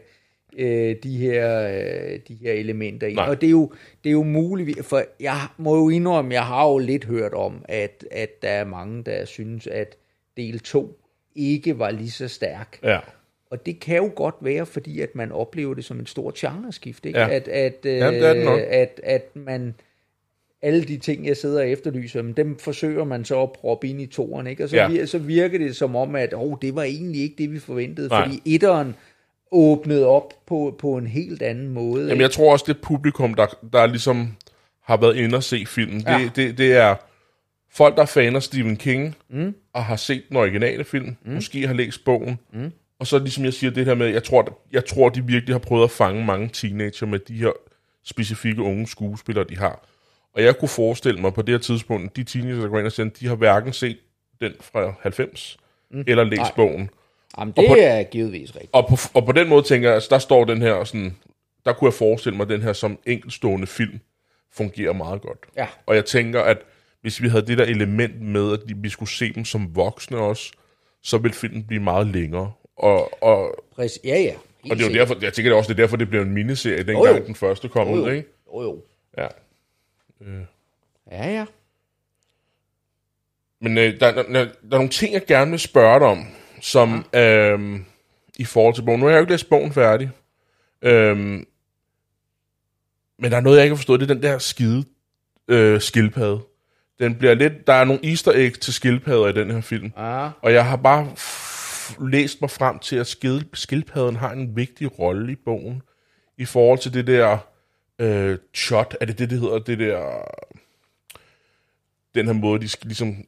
[0.58, 3.14] øh, de, her, øh, de her elementer i.
[3.14, 3.28] Nej.
[3.28, 3.72] Og det er, jo,
[4.04, 7.64] det er jo muligt, for jeg må jo indrømme, jeg har jo lidt hørt om,
[7.68, 9.96] at, at der er mange, der synes, at
[10.36, 11.00] del 2
[11.34, 12.78] ikke var lige så stærk.
[12.82, 12.98] Ja.
[13.50, 17.06] Og det kan jo godt være, fordi at man oplever det som et stort genreskift,
[17.06, 17.18] ikke?
[17.18, 17.28] Ja.
[17.28, 18.60] At, at, øh, Ja, det er det nok.
[18.68, 19.74] at, at man
[20.62, 24.00] alle de ting, jeg sidder og efterlyser, men dem forsøger man så at proppe ind
[24.00, 24.64] i toren, ikke?
[24.64, 25.06] Og så, Ja.
[25.06, 28.24] så virker det som om, at oh, det var egentlig ikke det, vi forventede, Nej.
[28.26, 28.94] fordi etteren
[29.52, 32.00] åbnede op på, på en helt anden måde.
[32.02, 32.22] Jamen, ikke?
[32.22, 34.36] jeg tror også, det publikum, der, der ligesom
[34.84, 36.18] har været inde og se filmen, Ja.
[36.18, 36.94] det, det, det er
[37.72, 39.54] folk, der er fan af Stephen King, mm.
[39.72, 41.32] og har set den originale film, mm.
[41.32, 42.72] måske har læst bogen, mm.
[43.00, 45.58] Og så ligesom jeg siger det her med, jeg tror, jeg tror, de virkelig har
[45.58, 47.50] prøvet at fange mange teenager med de her
[48.04, 49.86] specifikke unge skuespillere, de har.
[50.34, 52.92] Og jeg kunne forestille mig på det her tidspunkt, de teenager, der går ind og
[52.92, 53.98] ser den, de har hverken set
[54.40, 55.56] den fra 90,
[55.90, 56.04] mm.
[56.06, 56.52] eller læst Nej.
[56.56, 56.90] bogen.
[57.38, 58.74] Jamen, og det på- er givetvis rigtigt.
[58.74, 61.16] Og på, og på den måde tænker jeg, altså, der står den her sådan,
[61.64, 64.00] der kunne jeg forestille mig, at den her som enkeltstående film
[64.52, 65.38] fungerer meget godt.
[65.56, 65.66] Ja.
[65.86, 66.58] Og jeg tænker, at
[67.02, 70.52] hvis vi havde det der element med, at vi skulle se dem som voksne også,
[71.02, 72.52] så ville filmen blive meget længere.
[72.80, 74.00] Og, og, Præcis.
[74.04, 74.34] Ja, ja.
[74.64, 76.22] Helt og det er jo derfor, jeg tænker det også, det er derfor, det blev
[76.22, 77.26] en miniserie, Jo, dengang jo.
[77.26, 78.08] den første kom Jo, ud, jo.
[78.08, 78.28] ikke?
[78.54, 78.82] Jo, jo.
[79.18, 79.26] Ja.
[81.10, 81.44] Ja, ja.
[83.60, 86.26] Men øh, der, der, der, der er nogle ting, jeg gerne vil spørge dig om,
[86.60, 87.48] som ja.
[87.52, 87.84] øhm,
[88.38, 89.00] i forhold til bogen.
[89.00, 90.10] Nu har jeg jo ikke læst bogen færdig.
[90.82, 91.46] Øhm,
[93.18, 94.00] men der er noget, jeg ikke har forstået.
[94.00, 94.84] Det er den der skide
[95.48, 96.40] øh, skildpadde.
[96.98, 99.92] Den bliver lidt, der er nogle easter eggs til skildpadder i den her film.
[99.96, 100.30] Ja.
[100.42, 101.08] Og jeg har bare
[102.00, 103.06] læst mig frem til, at
[103.54, 105.82] skildpadden har en vigtig rolle i bogen.
[106.38, 107.38] I forhold til det der
[107.98, 108.96] øh, shot.
[109.00, 109.58] Er det det, det hedder?
[109.58, 110.24] Det der...
[112.14, 113.24] Den her måde, de skal ligesom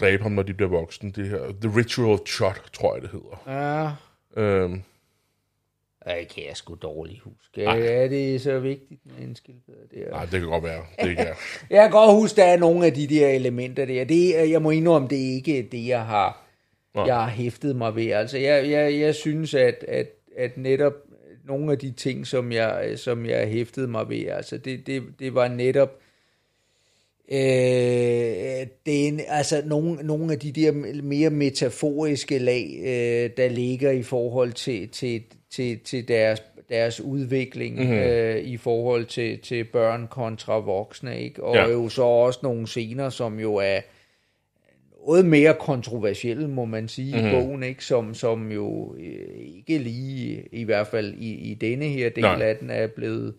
[0.00, 1.10] dræbe ham, når de bliver voksne.
[1.10, 3.42] Det her, the ritual shot, tror jeg, det hedder.
[3.46, 4.42] Ja.
[4.42, 4.82] Øhm,
[6.06, 7.64] det kan jeg sgu dårligt huske.
[7.64, 10.10] Er det så vigtigt med en skildpadde der?
[10.10, 10.82] nej, det kan godt være.
[11.02, 11.34] Det ikke er.
[11.70, 14.04] Jeg kan godt huske, der er nogle af de der elementer der.
[14.04, 16.47] Det, jeg må indrømme, det er ikke det, jeg har,
[16.98, 17.06] Nej.
[17.06, 18.06] jeg har hæftet mig ved.
[18.10, 20.92] Altså, jeg, jeg, jeg synes, at, at, at netop
[21.46, 25.34] nogle af de ting, som jeg, som jeg hæftede mig ved, altså, det, det, det
[25.34, 25.90] var netop
[27.32, 27.38] Øh,
[28.86, 30.72] det er en, altså nogle, nogle af de der
[31.02, 37.74] mere metaforiske lag, øh, der ligger i forhold til, til, til, til deres, deres udvikling
[37.74, 37.84] Mhm.
[37.84, 37.98] mm-hmm.
[37.98, 41.44] øh, i forhold til, til børn kontra voksne, ikke?
[41.44, 41.68] Og Ja.
[41.68, 43.80] jo så også nogle scener, som jo er
[45.08, 47.24] noget mere kontroversielle, må man sige, Mhm.
[47.24, 47.38] mm-hmm.
[47.38, 47.84] i bogen, ikke?
[47.84, 52.42] Som, som jo øh, ikke lige, i hvert fald i, i denne her del Nej.
[52.42, 53.34] af den, er blevet...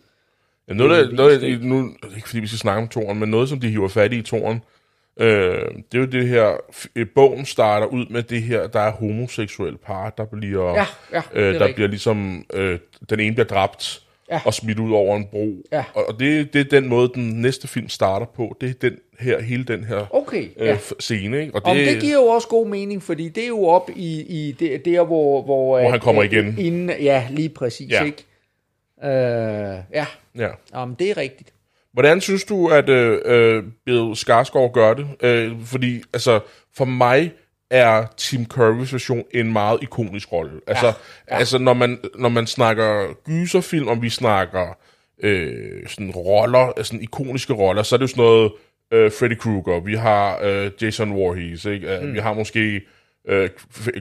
[0.68, 3.48] Ja, noget, der, er noget, nu, ikke fordi, vi skal snakke om toren, men noget,
[3.48, 4.60] som de hiver fat i i toren,
[5.16, 5.28] øh,
[5.92, 6.56] det er jo det her,
[6.96, 11.22] øh, bogen starter ud med det her, der er homoseksuel par, der bliver, Ja, ja,
[11.34, 11.74] øh, der rigtigt.
[11.74, 12.78] bliver ligesom, øh,
[13.10, 14.40] den ene bliver dræbt, Ja.
[14.44, 15.54] og smidt ud over en bro.
[15.72, 15.84] Ja.
[15.94, 18.56] Og, og det, det er den måde, den næste film starter på.
[18.60, 20.76] Det er den her, hele den her Okay, øh, ja.
[21.00, 21.54] scene, ikke?
[21.54, 24.52] Og Det, det giver jo også god mening, fordi det er jo op i, i
[24.52, 25.42] det, der, hvor...
[25.42, 26.58] Hvor, Hvor han kommer at- igen.
[26.58, 28.04] Inden, ja, lige præcis, Ja.
[28.04, 28.24] ikke?
[29.04, 30.06] Øh, ja,
[30.38, 30.48] ja.
[30.74, 31.52] Jamen, det er rigtigt.
[31.92, 35.06] Hvordan synes du, at øh, øh, Bill Skarsgård gør det?
[35.22, 36.40] Øh, fordi, altså,
[36.76, 37.32] for mig
[37.70, 40.60] er Tim Currys version en meget ikonisk rolle.
[40.66, 40.92] Altså, ja,
[41.30, 41.38] ja.
[41.38, 44.78] altså når, man, når man snakker gyserfilm, og vi snakker
[45.22, 48.52] øh, sådan roller, sådan ikoniske roller, så er det jo sådan noget
[48.92, 51.98] øh, Freddy Krueger, vi har øh, Jason Voorhees, ikke?
[52.02, 52.14] Mm.
[52.14, 52.80] vi har måske,
[53.28, 53.50] øh,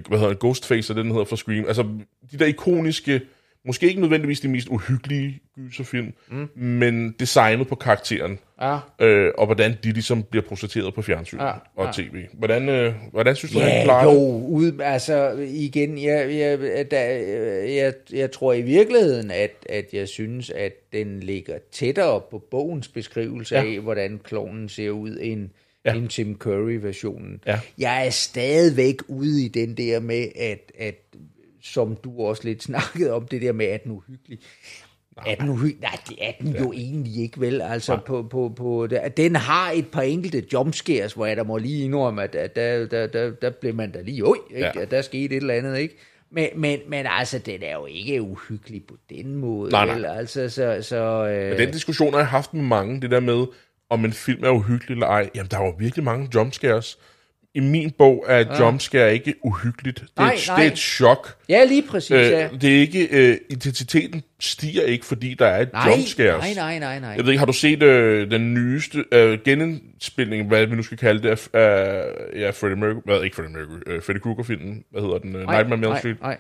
[0.07, 1.65] hvad hedder det, Ghostface, den hedder for Scream.
[1.67, 1.84] Altså,
[2.32, 3.22] de der ikoniske,
[3.65, 6.49] måske ikke nødvendigvis de mest uhyggelige gyserfilm, mm.
[6.55, 8.78] men designet på karakteren, Ja.
[9.01, 11.91] øh, og hvordan de ligesom bliver portrætteret på fjernsyn Ja, og ja.
[11.91, 12.26] tv.
[12.34, 14.14] Hvordan, øh, hvordan synes du, han Ja, klarer det?
[14.16, 16.99] jo, ud, altså igen, jeg, jeg, der,
[17.64, 22.88] jeg, jeg tror i virkeligheden, at, at jeg synes, at den ligger tættere på bogens
[22.88, 23.64] beskrivelse Ja.
[23.64, 25.49] af, hvordan klonen ser ud, end,
[25.86, 25.93] ja.
[25.93, 27.41] end Tim Curry-versionen.
[27.47, 27.60] Ja.
[27.78, 30.95] Jeg er stadigvæk ude i den der med, at, at
[31.64, 34.39] som du også lidt snakkede om, det der med, at den er uhyggelig.
[35.28, 35.82] Er den uhyggelig?
[35.82, 36.59] Nej, det er den ja.
[36.59, 37.61] jo egentlig ikke, vel?
[37.61, 41.57] Altså, på, på, på, der- den har et par enkelte jumpscares, hvor jeg der må
[41.57, 44.59] lige indrømme, at, at der, der, der, der blev man da lige, oj, ikke?
[44.65, 44.72] Ja.
[44.76, 44.82] Ja.
[44.82, 45.95] at der skete et eller andet, ikke?
[46.32, 49.95] Men, men, men altså, den er jo ikke uhyggelig på den måde, Nej, nej.
[49.95, 50.05] vel?
[50.05, 53.45] Altså, så, så, øh, Men den diskussion har jeg haft med mange, det der med,
[53.89, 55.30] om en film er uhyggelig eller ej.
[55.36, 56.97] Jamen, der er jo virkelig mange jumpscares.
[57.55, 59.99] I min bog er jumpscare ikke uhyggeligt.
[59.99, 60.57] Det er, Nej, et, nej.
[60.57, 61.37] det er et chok.
[61.49, 62.49] Ja, lige præcis, Øh, ja.
[62.61, 66.43] det er ikke, øh, intensiteten stiger ikke, fordi der er et Nej, jumpscares.
[66.43, 67.09] nej, nej, nej, nej.
[67.09, 70.97] Jeg ved ikke, har du set øh, den nyeste øh, genindspilning, hvad vi nu skal
[70.97, 75.01] kalde det, af øh, ja, Freddie Mercury, hvad, ikke Freddie Mercury, øh, Freddy Krueger-filmen, hvad
[75.01, 76.21] hedder den, øh, Nej, Nightmare on Elm nej, Street.
[76.21, 76.37] nej.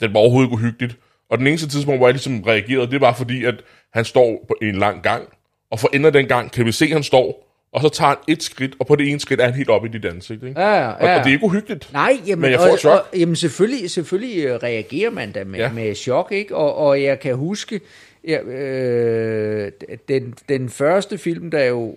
[0.00, 0.96] Den var overhovedet ikke uhyggeligt.
[1.30, 3.54] Og den eneste tidspunkt, hvor jeg ligesom reagerede, det var fordi, at
[3.94, 5.22] han står på en lang gang,
[5.70, 8.08] og for enden af den gang kan vi se, at han står, og så tager
[8.08, 10.42] han et skridt, og på det ene skridt er han helt oppe i dit ansigt.
[10.42, 10.60] Ikke?
[10.60, 11.92] Ja, ja, Og, og det er ikke uhyggeligt.
[11.92, 12.92] Nej, jamen, Men jeg får og, chok.
[13.12, 15.72] Og, jamen selvfølgelig, selvfølgelig øh, reagerer man da med, Ja.
[15.72, 16.56] med chok, ikke?
[16.56, 17.80] Og, og jeg kan huske,
[18.28, 19.72] ja, øh,
[20.08, 21.96] den, den første film, der jo,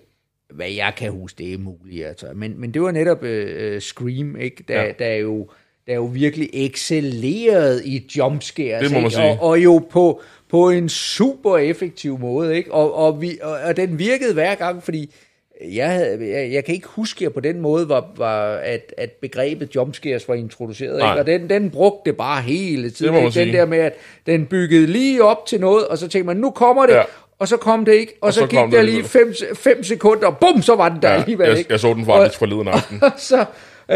[0.53, 2.27] hvad jeg kan huske, det er muligt, altså.
[2.35, 4.63] Men, men det var netop øh, Scream, ikke?
[4.67, 4.91] Der, Ja.
[4.99, 5.49] der er jo
[5.87, 9.17] der er jo virkelig excelleret i jumpscares, Det ikke?
[9.21, 12.73] Og, og jo på, på en super effektiv måde, ikke?
[12.73, 15.13] Og, og, vi, og, og den virkede hver gang, fordi
[15.61, 19.11] jeg, havde, jeg, jeg kan ikke huske, at på den måde var, var at, at
[19.11, 20.97] begrebet jumpscares var introduceret.
[20.99, 21.11] Nej.
[21.13, 21.21] Ikke?
[21.21, 23.13] Og den, den brugte det bare hele tiden.
[23.15, 23.25] ikke?
[23.25, 23.51] Den sige.
[23.53, 23.93] der med, at
[24.25, 27.03] den byggede lige op til noget, og så tænkte man, nu kommer det, Ja.
[27.39, 28.13] og så kom det ikke.
[28.21, 30.89] Og, og så, så gik det der lige fem, fem sekunder, og bum, så var
[30.89, 31.47] den der Ja, alligevel.
[31.49, 31.71] jeg, ikke?
[31.71, 33.03] jeg så den faktisk forleden aften.
[33.03, 33.45] og så,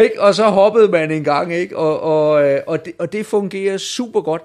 [0.02, 0.22] ikke?
[0.22, 1.78] og så hoppede man en gang, ikke?
[1.78, 4.42] Og, og, øh, og, det, og det fungerer super godt.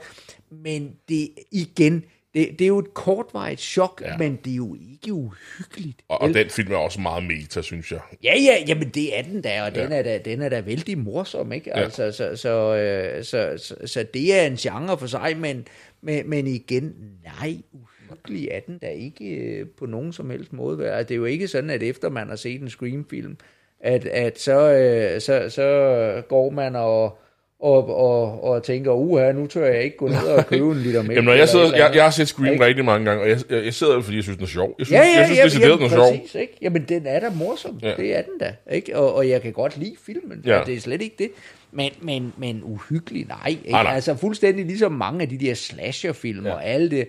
[0.65, 2.05] Men det igen,
[2.35, 4.17] det, det er jo et kortvarigt chok, Ja.
[4.17, 5.99] men det er jo ikke uhyggeligt.
[6.09, 8.01] Og, og den film er også meget meta, synes jeg.
[8.25, 9.99] Ja, ja, jamen det er den da, og den, Ja.
[9.99, 11.71] er da, den er da vældig morsom, ikke?
[11.71, 11.81] Ja.
[11.83, 15.67] Altså, så, så, øh, så, så, så det er en genre for sig, men,
[16.03, 16.95] men, men igen,
[17.41, 20.91] nej, uhyggelig er den da ikke øh, på nogen som helst måde.
[20.91, 23.37] Altså, det er jo ikke sådan, at efter man har set en Scream-film,
[23.81, 27.19] at, at så, øh, så, så går man og,
[27.65, 31.03] og, og, og tænker, uha, nu tør jeg ikke gå ned og købe en liter
[31.03, 31.13] mælk.
[31.13, 32.65] Jamen, når jeg, sidder, jeg, jeg har set Scream Ikke?
[32.65, 34.75] rigtig mange gange, og jeg, jeg, jeg sidder, fordi jeg synes, den er sjov.
[34.79, 36.11] Jeg synes, Ja, ja, jeg synes ja, decideret, den er sjov.
[36.19, 36.59] præcis, ikke?
[36.63, 37.79] Jamen, den er da morsom.
[37.83, 37.95] Ja.
[37.97, 38.97] Det er den da, ikke?
[38.99, 40.61] Og, og jeg kan godt lide filmen, Ja.
[40.67, 41.31] det er slet ikke det.
[41.73, 43.49] Men, men, men uhyggelig, nej.
[43.49, 43.71] Ikke?
[43.71, 43.95] Nej, nej.
[43.95, 46.53] Altså fuldstændig ligesom mange af de der slasherfilm Ja.
[46.53, 47.09] og alle det.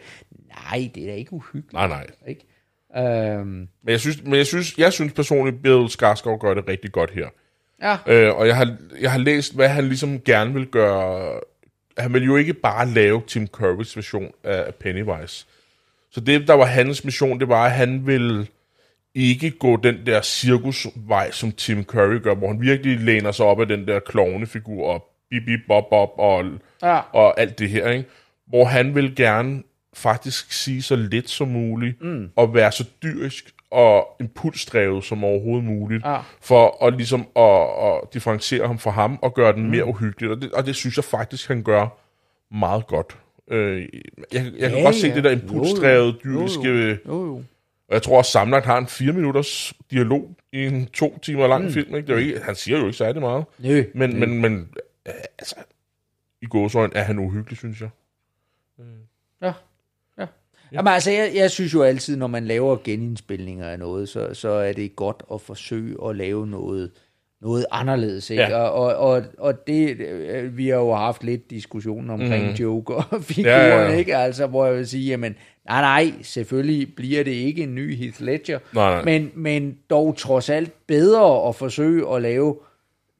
[0.71, 1.73] Nej, det er da ikke uhyggeligt.
[1.73, 2.05] Nej, nej.
[2.27, 2.41] Ikke?
[2.97, 6.91] Øhm, Men jeg synes, men jeg synes, jeg synes personligt, Bill Skarsgård gør det rigtig
[6.91, 7.27] godt her.
[7.81, 11.39] Ja, Øh, og jeg har, jeg har læst, hvad han ligesom gerne vil gøre.
[11.97, 15.45] Han vil jo ikke bare lave Tim Currys version af Pennywise.
[16.11, 18.47] Så det, der var hans mission, det var, at han vil
[19.15, 23.61] ikke gå den der cirkusvej, som Tim Curry gør, hvor han virkelig læner sig op
[23.61, 26.45] af den der klovnefigur og bip, bip, bop, bop og,
[26.83, 26.99] Ja.
[27.13, 28.09] og alt det her, ikke?
[28.47, 29.63] Hvor han vil gerne
[29.93, 32.29] faktisk sige så lidt som muligt, mm.
[32.35, 36.19] og være så dyrisk og impulsdrevet som overhovedet muligt, Ja.
[36.41, 39.69] for at ligesom at, at differentiere ham fra ham og gøre den mm.
[39.69, 40.29] mere uhyggelig.
[40.31, 41.87] Og det, og det synes jeg faktisk, han gør
[42.51, 43.17] meget godt.
[43.47, 43.87] Øh, jeg,
[44.59, 45.15] jeg kan Ja, godt se ja.
[45.15, 45.41] det der Jo, jo.
[45.41, 46.39] impulsdrevet, Jo, jo.
[46.39, 46.99] dyriske...
[47.07, 47.43] jo, jo.
[47.87, 51.63] Og jeg tror også sammenlagt har en fire minutters dialog i en to timer lang
[51.65, 51.71] mm.
[51.71, 51.95] film.
[51.95, 52.07] Ikke?
[52.07, 53.45] Det er jo ikke, han siger jo ikke særlig meget.
[53.59, 54.69] Nø, Men, men, men
[55.07, 55.55] øh, altså,
[56.41, 57.89] i gåsøjne er han uhyggelig, synes jeg.
[59.41, 59.53] Ja.
[60.71, 60.77] Ja.
[60.77, 64.49] Jamen altså, jeg, jeg synes jo altid, når man laver genindspilninger af noget, så, så
[64.49, 66.91] er det godt at forsøge at lave noget,
[67.41, 68.29] noget anderledes.
[68.29, 68.43] Ikke?
[68.43, 68.57] Ja.
[68.57, 72.53] Og, og, og, det, øh, vi har jo haft lidt diskussion omkring mm.
[72.53, 73.97] Joker-figuren, Ja, ja, ja.
[73.97, 74.17] ikke?
[74.17, 75.35] Altså, hvor jeg vil sige, jamen,
[75.65, 79.03] nej, nej, selvfølgelig bliver det ikke en ny Heath Ledger, Nej, nej.
[79.03, 82.55] Men, men dog trods alt bedre at forsøge at lave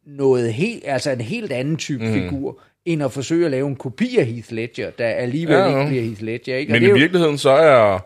[0.05, 2.13] noget helt, altså en helt anden type mm.
[2.13, 5.77] figur, end at forsøge at lave en kopi af Heath Ledger, der alligevel Ja, ja,
[5.79, 6.55] ikke bliver Heath Ledger.
[6.57, 6.69] Ikke?
[6.69, 7.99] Og Men det i jo- virkeligheden så er,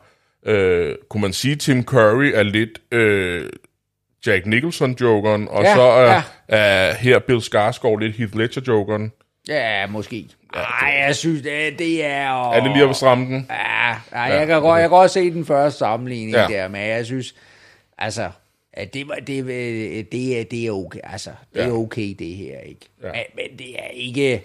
[0.46, 3.50] øh, kunne man sige, Tim Curry er lidt øh,
[4.26, 6.22] Jack Nicholson-jokeren, og Ja, så er, ja.
[6.48, 9.12] er her Bill Skarsgård lidt Heath Ledger-jokeren.
[9.48, 10.26] Ja, måske.
[10.56, 12.30] Nej, jeg synes, det, det er...
[12.32, 12.56] Og...
[12.56, 13.48] Er det lige at stramme den?
[13.50, 16.46] Ja, ja, jeg, kan godt, jeg kan godt se den første sammenligning Ja.
[16.50, 17.36] der, men jeg synes,
[17.98, 18.30] altså,
[18.74, 19.46] at det, var- det,
[20.12, 21.68] det, er, det er okay, altså, det Ja.
[21.68, 22.86] er okay det her, ikke?
[23.04, 23.08] Ja.
[23.12, 24.44] Men, men det er ikke,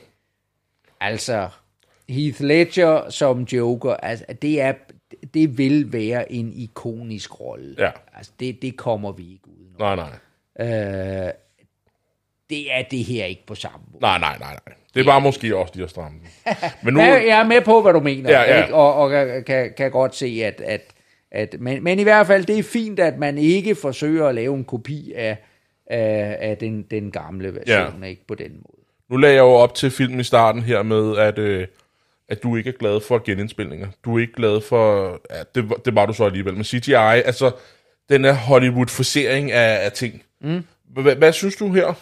[1.00, 1.48] altså,
[2.08, 4.72] Heath Ledger som Joker, altså, det er,
[5.34, 7.74] det vil være en ikonisk rolle.
[7.78, 7.90] Ja.
[8.16, 10.10] Altså, det, det kommer vi ikke ud Nej, nej.
[10.60, 11.30] Øh,
[12.50, 14.00] det er det her ikke på samme måde.
[14.00, 14.74] Nej, nej, nej, nej.
[14.94, 16.54] Det er bare måske også lige at stramme den.
[16.84, 18.62] Men nu, Ja, jeg er med på, hvad du mener, Ja, ja.
[18.62, 18.74] Ikke?
[18.74, 20.60] og, og kan, kan, kan godt se, at...
[20.60, 20.82] at,
[21.30, 24.54] at men, men i hvert fald, det er fint, at man ikke forsøger at lave
[24.56, 25.36] en kopi af,
[25.86, 28.08] af, af den, den gamle version, ja.
[28.08, 28.83] ikke på den måde.
[29.10, 31.66] Nu lagde jeg jo op til filmen i starten her med, at, øh,
[32.28, 33.88] at du ikke er glad for genindspilninger.
[34.04, 35.18] Du er ikke glad for...
[35.30, 36.54] Ja, det, var- det var du så alligevel.
[36.54, 37.50] Men CGI, altså
[38.08, 40.22] den er Hollywood-forsering af, af ting.
[40.40, 40.64] Mm.
[41.02, 41.92] Hvad, hvad synes du her?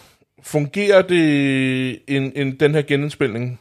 [0.43, 3.59] Fungerer det en, en, den her genindspilning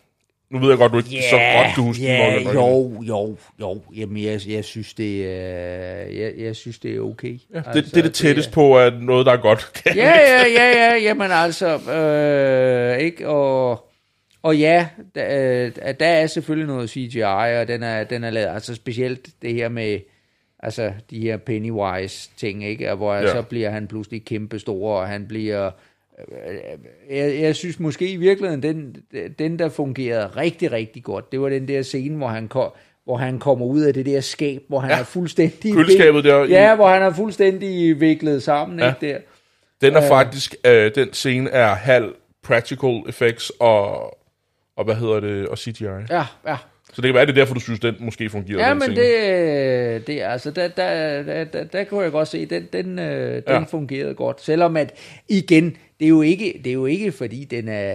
[0.53, 2.55] Nu ved jeg godt, du ikke yeah, så godt kan huske ja, den.
[2.55, 3.83] jo, jo, jo.
[3.97, 7.39] Jamen, jeg, jeg synes, det er, jeg, jeg synes, det er okay.
[7.55, 9.73] Ja, det, altså, det er det tætteste det, på, at noget, der er godt.
[9.75, 13.89] Kan ja, ja, ja, ja, jamen altså, øh, ikke, og,
[14.43, 17.23] og ja, der, der er selvfølgelig noget CGI,
[17.61, 19.99] og den er, den er lavet, altså specielt det her med,
[20.59, 23.33] altså de her Pennywise ting, ikke, hvor ja.
[23.33, 25.71] så bliver han pludselig kæmpestor, og han bliver
[27.11, 28.97] jeg, jeg synes måske i virkeligheden, den,
[29.39, 32.71] den der fungerede rigtig, rigtig godt, det var den der scene, hvor han kom,
[33.05, 34.99] hvor han kommer ud af det der skab, hvor han ja.
[34.99, 35.75] er fuldstændig...
[35.75, 36.45] Køleskabet der.
[36.45, 38.89] Ja, hvor han er fuldstændig viklet sammen, ja.
[38.89, 39.19] ikke der.
[39.81, 44.03] Den er faktisk, øh, den scene er halv practical effects og,
[44.77, 45.85] og hvad hedder det, og CGI.
[45.85, 46.57] Ja, ja.
[46.93, 48.69] Så det kan være, det er derfor, du synes, den måske fungerer.
[48.69, 52.47] Ja, men det, det er altså, der, der, der, der, der kunne jeg godt se,
[52.47, 53.63] den, den, øh, den ja.
[53.63, 54.41] fungerede godt.
[54.41, 54.93] Selvom at,
[55.29, 57.95] igen, det er jo ikke, det er jo ikke fordi den er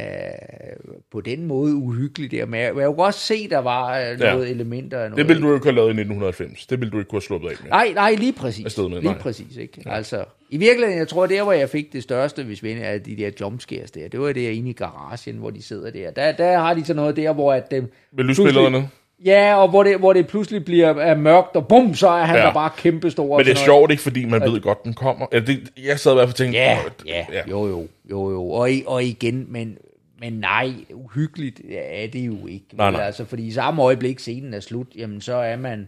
[1.11, 4.45] på den måde uhyggelig der, men jeg, jeg kunne godt se, der var øh, noget
[4.45, 4.51] ja.
[4.51, 5.17] elementer noget.
[5.17, 6.65] Det ville du ikke have lavet i 1990.
[6.65, 7.69] Det ville du ikke kunne have sluppet af med.
[7.69, 8.77] Nej, nej, lige præcis.
[8.77, 9.17] Med, lige nej.
[9.17, 9.81] præcis, ikke?
[9.85, 9.95] Ja.
[9.95, 13.17] Altså, i virkeligheden, jeg tror, der hvor jeg fik det største, hvis vi af de
[13.17, 16.11] der jumpscares der, det var der inde i garagen, hvor de sidder der.
[16.11, 17.91] Der, der har de så noget der, hvor at dem...
[18.11, 18.89] Med lysbillederne?
[19.25, 22.35] Ja, og hvor det, hvor det pludselig bliver er mørkt, og bum, så er han
[22.35, 22.41] ja.
[22.41, 23.37] der bare kæmpestor.
[23.37, 25.25] Men det er sjovt ikke, fordi man ved godt, den kommer.
[25.33, 26.59] Ja, det, jeg sad i hvert fald og tænkte...
[26.59, 28.49] Ja, ja, ja, jo, jo, jo, jo.
[28.49, 29.77] Og, og igen, men,
[30.19, 32.65] men nej, uhyggeligt er det jo ikke.
[32.73, 33.01] Nej, nej.
[33.01, 35.87] Altså, fordi i samme øjeblik scenen er slut, jamen så er man...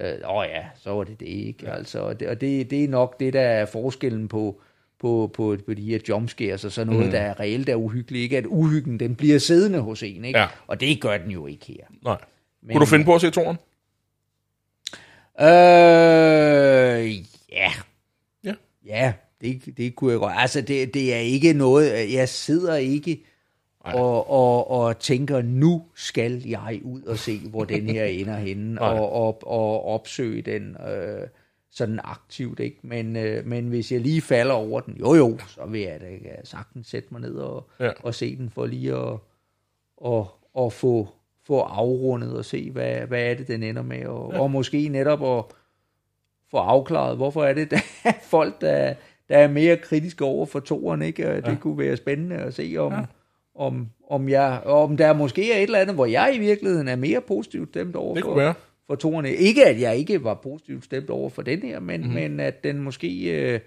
[0.00, 1.58] Øh, åh ja, så var det det ikke.
[1.62, 1.74] Ja.
[1.74, 4.60] Altså, og det, og det, det er nok det, der er forskellen på,
[5.00, 7.12] på, på, på de her jumpscares og sådan noget, mm.
[7.12, 8.22] der er reelt er uhyggeligt.
[8.22, 10.38] Ikke at uhyggen, den bliver siddende hos en, ikke?
[10.38, 10.46] Ja.
[10.66, 11.84] Og det gør den jo ikke her.
[12.04, 12.16] Nej.
[12.62, 13.56] Men, Kunne du finde på at se toren?
[15.40, 17.72] Øh, ja.
[18.44, 18.54] Ja.
[18.86, 20.34] Ja, det, det kunne jeg godt.
[20.36, 23.24] Altså, det, det er ikke noget, jeg sidder ikke
[23.84, 28.80] og, og, og tænker, nu skal jeg ud og se, hvor den her ender henne,
[28.80, 31.28] og, og, og opsøge den øh,
[31.70, 32.78] sådan aktivt, ikke?
[32.82, 36.06] Men, øh, men hvis jeg lige falder over den, jo jo, så vil jeg da
[36.44, 37.90] sagtens sætte mig ned og, ja.
[38.02, 39.18] og se den, for lige at
[39.96, 41.08] og, og få
[41.46, 44.40] få afrundet og se, hvad, hvad er det, den ender med, og, ja.
[44.40, 45.44] og måske netop at
[46.50, 48.94] få afklaret, hvorfor er det, der er folk, der,
[49.28, 51.30] der er mere kritiske over for toren, ikke?
[51.30, 51.54] Og det ja.
[51.54, 52.98] kunne være spændende at se, om, ja.
[53.54, 56.96] om, om, jeg, om der måske er et eller andet, hvor jeg i virkeligheden er
[56.96, 58.54] mere positivt stemt over det for, være.
[58.86, 59.26] for toren.
[59.26, 62.14] Ikke at jeg ikke var positivt stemt over for den her, men, mm-hmm.
[62.14, 63.60] men at den måske øh,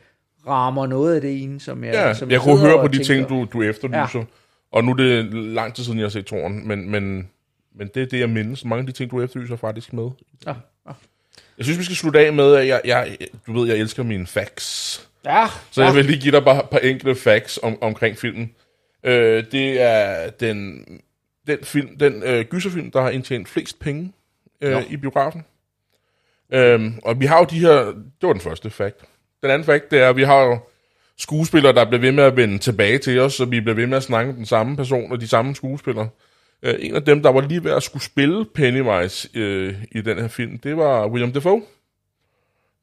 [0.48, 3.04] rammer noget af det ene, som jeg Ja, som jeg, jeg kunne høre på de
[3.04, 4.20] tænker, ting, du, du efterlyser.
[4.20, 4.26] Ja.
[4.72, 7.30] Og nu er det lang tid siden, jeg har set toren, men, men
[7.78, 8.66] men det er det, jeg mindes.
[8.66, 10.10] Mange af de ting, du efterlyser, faktisk med.
[10.46, 10.54] Ja,
[10.88, 10.92] ja.
[11.58, 13.18] Jeg synes, vi skal slutte af med, at jeg, jeg,
[13.48, 15.08] du ved, jeg elsker mine facts.
[15.26, 15.88] Ja, Så ja.
[15.88, 18.52] jeg vil lige give dig bare et par enkelte facts om, omkring filmen.
[19.04, 20.86] Øh, det er den,
[21.48, 24.14] den, film, den øh, gyserfilm, der har indtjent flest penge
[24.62, 25.46] øh, i biografen.
[26.52, 27.76] Øh, og vi har jo de her...
[27.86, 29.00] Det var den første fact.
[29.44, 30.60] Den anden fact, det er, at vi har jo
[31.18, 33.98] skuespillere, der bliver ved med at vende tilbage til os, så vi bliver ved med
[33.98, 36.10] at snakke den samme person og de samme skuespillere.
[36.64, 40.20] Øh, en af dem, der var lige ved at skulle spille Pennywise øh, i den
[40.20, 41.62] her film, det var William Dafoe.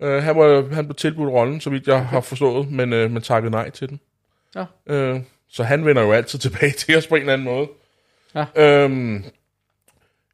[0.03, 3.23] Øh, han, var, han blev tilbudt rollen, så vidt jeg har forstået, men øh, man
[3.23, 4.01] takkede nej til den.
[4.55, 4.65] Ja.
[4.87, 7.69] Øh, så han vender jo altid tilbage til os på en eller anden måde.
[8.35, 8.45] Ja.
[8.57, 9.25] Øhm,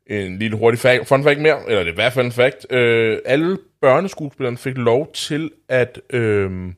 [0.06, 2.72] en lille hurtig fact, fun fact mere, eller det er i hvert fald en fact.
[2.72, 6.72] Øh, alle børneskuespillerne fik lov til at øh,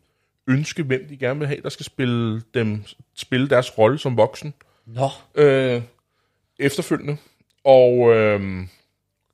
[0.49, 2.83] ønske, hvem de gerne vil have, der skal spille, dem,
[3.17, 4.55] spille deres rolle som voksen.
[4.87, 5.09] Nå.
[5.35, 5.83] Øh,
[6.61, 7.17] efterfølgende.
[7.65, 8.69] Og øhm,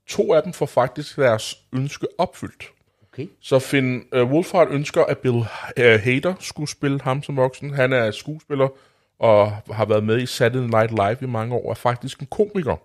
[0.06, 2.72] to af dem får faktisk deres ønske opfyldt.
[3.12, 3.26] Okay.
[3.40, 5.44] Så Finn øh, Wolfhard ønsker, at Bill
[5.76, 7.74] øh, Hader skulle spille ham som voksen.
[7.74, 8.68] Han er skuespiller
[9.18, 12.76] og har været med i Saturday Night Live i mange år, er faktisk en komiker.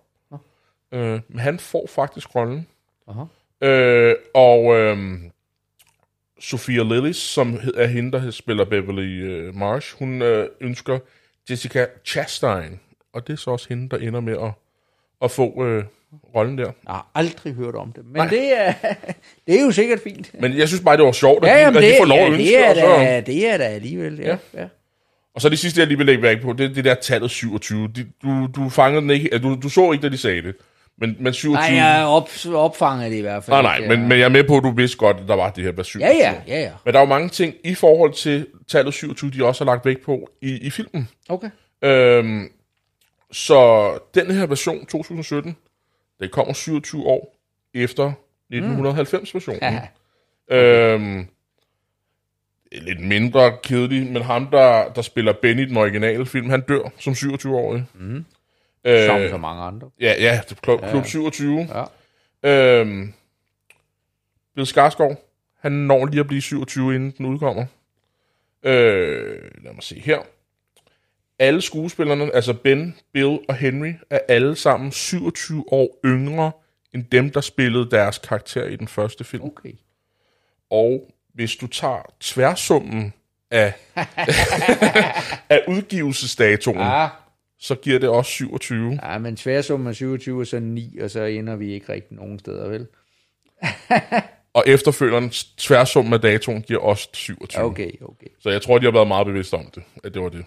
[0.91, 2.67] Øh, men han får faktisk rollen.
[3.07, 3.23] Aha.
[3.61, 5.19] Øh, og øh,
[6.39, 10.99] Sophia Lillis, som er hende, der spiller Beverly øh, Marsh, hun øh, ønsker
[11.49, 12.79] Jessica Chastain
[13.13, 14.51] og det er så også hende, der ender med at,
[15.21, 15.83] at få øh,
[16.35, 16.63] rollen der.
[16.63, 18.73] Jeg har aldrig hørt om det, men det er,
[19.47, 20.31] det er jo sikkert fint.
[20.39, 22.17] Men jeg synes bare, det var sjovt, at, ja, de, at det, de får lov
[22.17, 22.43] ja, at ønske.
[22.43, 24.27] Det er, og så, da, det er da alligevel, ja.
[24.27, 24.61] ja.
[24.61, 24.67] ja.
[25.35, 27.31] Og så det sidste, jeg lige vil lægge væk på, det er det der tallet
[27.31, 27.87] 27.
[27.87, 30.55] De, du, du fangede den ikke, du, du så ikke, da de sagde det.
[30.97, 31.53] Men, men 27...
[31.53, 33.61] Nej, jeg op, opfanger det i hvert fald.
[33.61, 35.49] Nej, nej, men, men jeg er med på, at du vidste godt, at der var
[35.51, 36.09] det her med 27.
[36.09, 36.71] Ja, ja, ja, ja.
[36.85, 39.85] Men der er jo mange ting i forhold til tallet 27, de også har lagt
[39.85, 41.09] væk på i, i filmen.
[41.29, 41.49] Okay.
[41.83, 42.49] Øhm,
[43.31, 45.55] så den her version, 2017,
[46.19, 47.35] den kommer 27 år
[47.73, 48.11] efter
[48.53, 49.59] 1990-versionen.
[49.71, 49.77] Mm.
[50.51, 51.27] Øhm,
[52.71, 56.89] lidt mindre kedelig, men ham, der, der spiller Benny i den originale film, han dør
[56.99, 57.85] som 27-årig.
[57.93, 58.25] Mm.
[58.85, 59.89] Øh, Som så mange andre.
[59.99, 61.67] Ja, ja, klub, klub 27.
[62.43, 62.79] Ja.
[62.79, 63.13] Øhm,
[64.55, 65.29] Bill Skarsgård,
[65.59, 67.65] han når lige at blive 27, inden den udkommer.
[68.63, 70.19] Øh, lad mig se her.
[71.41, 76.51] Alle skuespillerne, altså Ben, Bill og Henry, er alle sammen 27 år yngre
[76.93, 79.43] end dem, der spillede deres karakter i den første film.
[79.43, 79.71] Okay.
[80.69, 83.13] Og hvis du tager tværsummen
[83.51, 83.73] af,
[85.55, 87.07] af udgivelsesdatoen, Ja,
[87.59, 88.99] så giver det også 27.
[89.03, 92.39] ja men tværsummen er 27 og så 9, og så ender vi ikke rigtig nogen
[92.39, 92.87] steder, vel?
[94.53, 97.63] Og efterfølgeren tværsummen af datoen giver også 27.
[97.63, 98.27] Okay, okay.
[98.39, 100.45] Så jeg tror, de har været meget bevidste om det, at det var det.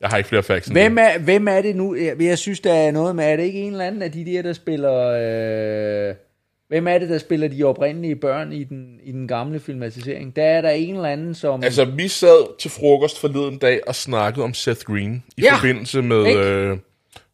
[0.00, 1.94] Jeg har ikke flere facts Hvem er, hvem er det nu?
[1.94, 4.24] Jeg, jeg synes, der er noget med, er det ikke en eller anden af de
[4.24, 6.08] der, der spiller...
[6.10, 6.14] Øh,
[6.68, 10.36] hvem er det, der spiller de oprindelige børn i den, i den gamle filmatisering?
[10.36, 11.62] Der er der en eller anden, som...
[11.64, 16.02] Altså, vi sad til frokost forleden dag og snakkede om Seth Green i Ja, forbindelse
[16.02, 16.40] med ikke?
[16.40, 16.76] øh,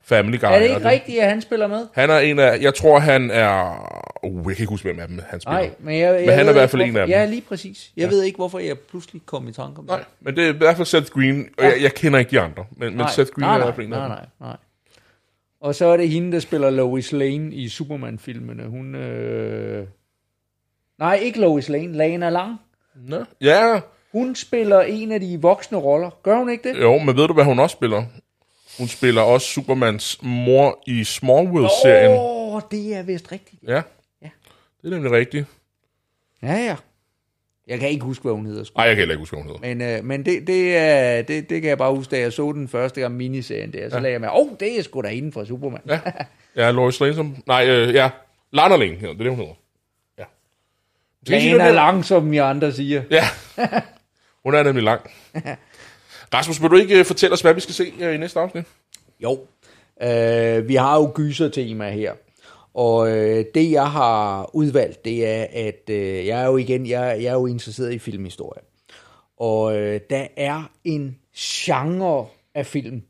[0.07, 0.44] Family Guy.
[0.46, 1.86] er det ikke rigtigt, at han spiller med?
[1.92, 3.74] Han er en af, jeg tror han er,
[4.22, 5.59] uh, jeg kan ikke huske, hvem af dem han spiller.
[5.59, 7.12] Nej, men jeg, jeg Men han er i hvert fald en hvorfor- af dem.
[7.12, 7.92] Ja, lige præcis.
[7.96, 8.09] Jeg ja.
[8.11, 9.86] ved ikke, hvorfor jeg pludselig kom i tanke om det.
[9.96, 12.40] Nej, men det er i hvert fald Seth Green, og jeg, jeg kender ikke de
[12.40, 14.09] andre, men, men Nej, Seth Green nej, er i nej, hvert fald en af nej,
[14.09, 14.16] dem.
[14.40, 14.57] nej, nej.
[15.61, 18.62] Og så er det hende, der spiller Lois Lane i Superman-filmene.
[18.68, 18.94] Hun...
[18.94, 19.86] Øh...
[20.98, 21.92] Nej, ikke Lois Lane.
[21.92, 22.57] Lana Lang.
[23.09, 23.80] Nå, ja,
[24.12, 26.11] Hun spiller en af de voksne roller.
[26.22, 26.80] Gør hun ikke det?
[26.80, 28.02] jo, men ved du, hvad hun også spiller?
[28.79, 32.11] Hun spiller også Supermans mor i Smallville-serien.
[32.11, 33.62] Åh, oh, det er vist rigtigt.
[33.68, 33.83] Ja.
[34.22, 34.29] Ja.
[34.83, 35.47] Det er nemlig rigtigt.
[36.43, 36.77] Ja, ja.
[37.66, 38.64] Jeg kan ikke huske, hvad hun hedder.
[38.77, 39.75] Nej, jeg kan heller ikke huske, hvad hun hedder.
[39.75, 42.53] Men, øh, men det, det, er, det, det kan jeg bare huske, da jeg så
[42.53, 43.89] den første gang miniserien der.
[43.91, 44.03] Så ja.
[44.03, 45.81] lagde jeg med, åh, oh, det er sgu da hende fra Superman.
[45.87, 46.01] Ja,
[46.57, 47.37] ja Lois Lane som...
[47.47, 48.11] Nej, øh, ja.
[48.53, 49.55] Lana Lane hedder det, er det, hun hedder.
[50.18, 50.25] Ja.
[51.27, 53.03] Den der- lang, som I andre siger.
[53.11, 53.25] Ja.
[54.45, 55.11] Hun er nemlig lang.
[56.35, 58.64] Rasmus, vil du ikke øh, fortælle os, hvad vi skal se øh, i næste afsnit?
[59.20, 59.47] Jo.
[60.03, 62.12] Øh, vi har jo gyser-tema her.
[62.74, 67.22] Og øh, det, jeg har udvalgt, det er, at øh, jeg er jo igen, jeg,
[67.22, 68.62] jeg er jo interesseret i filmhistorie.
[69.37, 73.03] Og øh, der er en genre af film,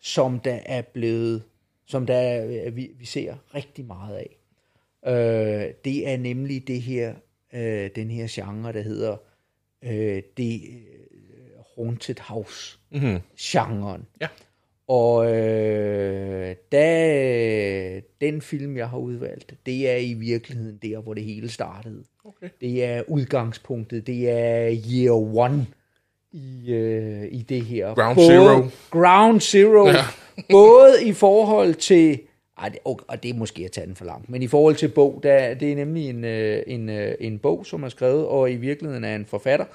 [0.00, 1.42] som der er blevet,
[1.86, 4.36] som der er, vi, vi ser rigtig meget af.
[5.06, 7.14] Øh, det er nemlig det her,
[7.54, 9.16] øh, den her genre, der hedder
[9.84, 10.60] øh, det
[11.76, 13.18] Haunted House Mm-hmm.
[13.40, 14.06] genren.
[14.20, 14.26] Ja.
[14.88, 21.24] Og øh, da, den film, jeg har udvalgt, det er i virkeligheden der, hvor det
[21.24, 22.04] hele startede.
[22.24, 22.48] Okay.
[22.60, 25.66] Det er udgangspunktet, det er year one
[26.32, 27.94] i, øh, i det her.
[27.94, 28.68] Ground zero.
[28.90, 29.86] Ground zero.
[29.86, 30.04] Ja.
[30.50, 32.20] både i forhold til,
[32.58, 34.74] ej, det, og, og det er måske at tage den for langt, men i forhold
[34.74, 38.26] til bog, der, det er nemlig en, øh, en, øh, en bog, som er skrevet,
[38.26, 39.66] og i virkeligheden er en forfatter,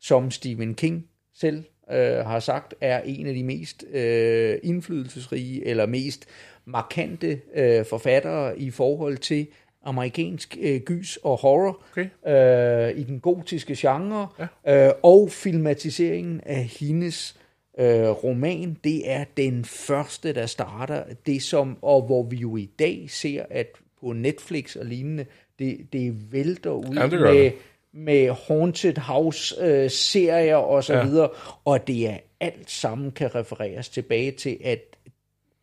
[0.00, 1.07] som Stephen King
[1.40, 6.26] selv øh, har sagt, er en af de mest øh, indflydelsesrige, eller mest
[6.64, 9.46] markante øh, forfattere i forhold til
[9.84, 12.88] amerikansk øh, gys og horror Okay.
[12.90, 14.28] øh, i den gotiske genre,
[14.66, 14.86] ja.
[14.86, 17.36] øh, og filmatiseringen af hendes
[17.78, 22.70] øh, roman, det er den første, der starter det som, og hvor vi jo i
[22.78, 23.66] dag ser, at
[24.00, 25.26] på Netflix og lignende,
[25.58, 27.52] det, det vælter ud Ja, det med, det.
[27.92, 31.04] Med Haunted House-serier øh, og så Ja.
[31.04, 31.28] videre,
[31.64, 34.80] og det er alt sammen kan refereres tilbage til, at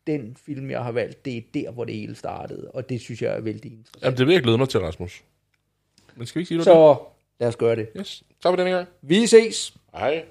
[0.07, 3.21] den film, jeg har valgt, det er der, hvor det hele startede, og det synes
[3.21, 4.03] jeg er vældig interessant.
[4.03, 5.23] Jamen, det vil jeg glæde mig til, Rasmus.
[6.15, 6.65] Men skal vi ikke sige det?
[6.65, 6.97] Så
[7.39, 7.89] lad os gøre det.
[7.99, 8.23] Yes.
[8.43, 8.87] Tak for denne gang.
[9.01, 9.73] Vi ses!
[9.95, 10.23] Hej.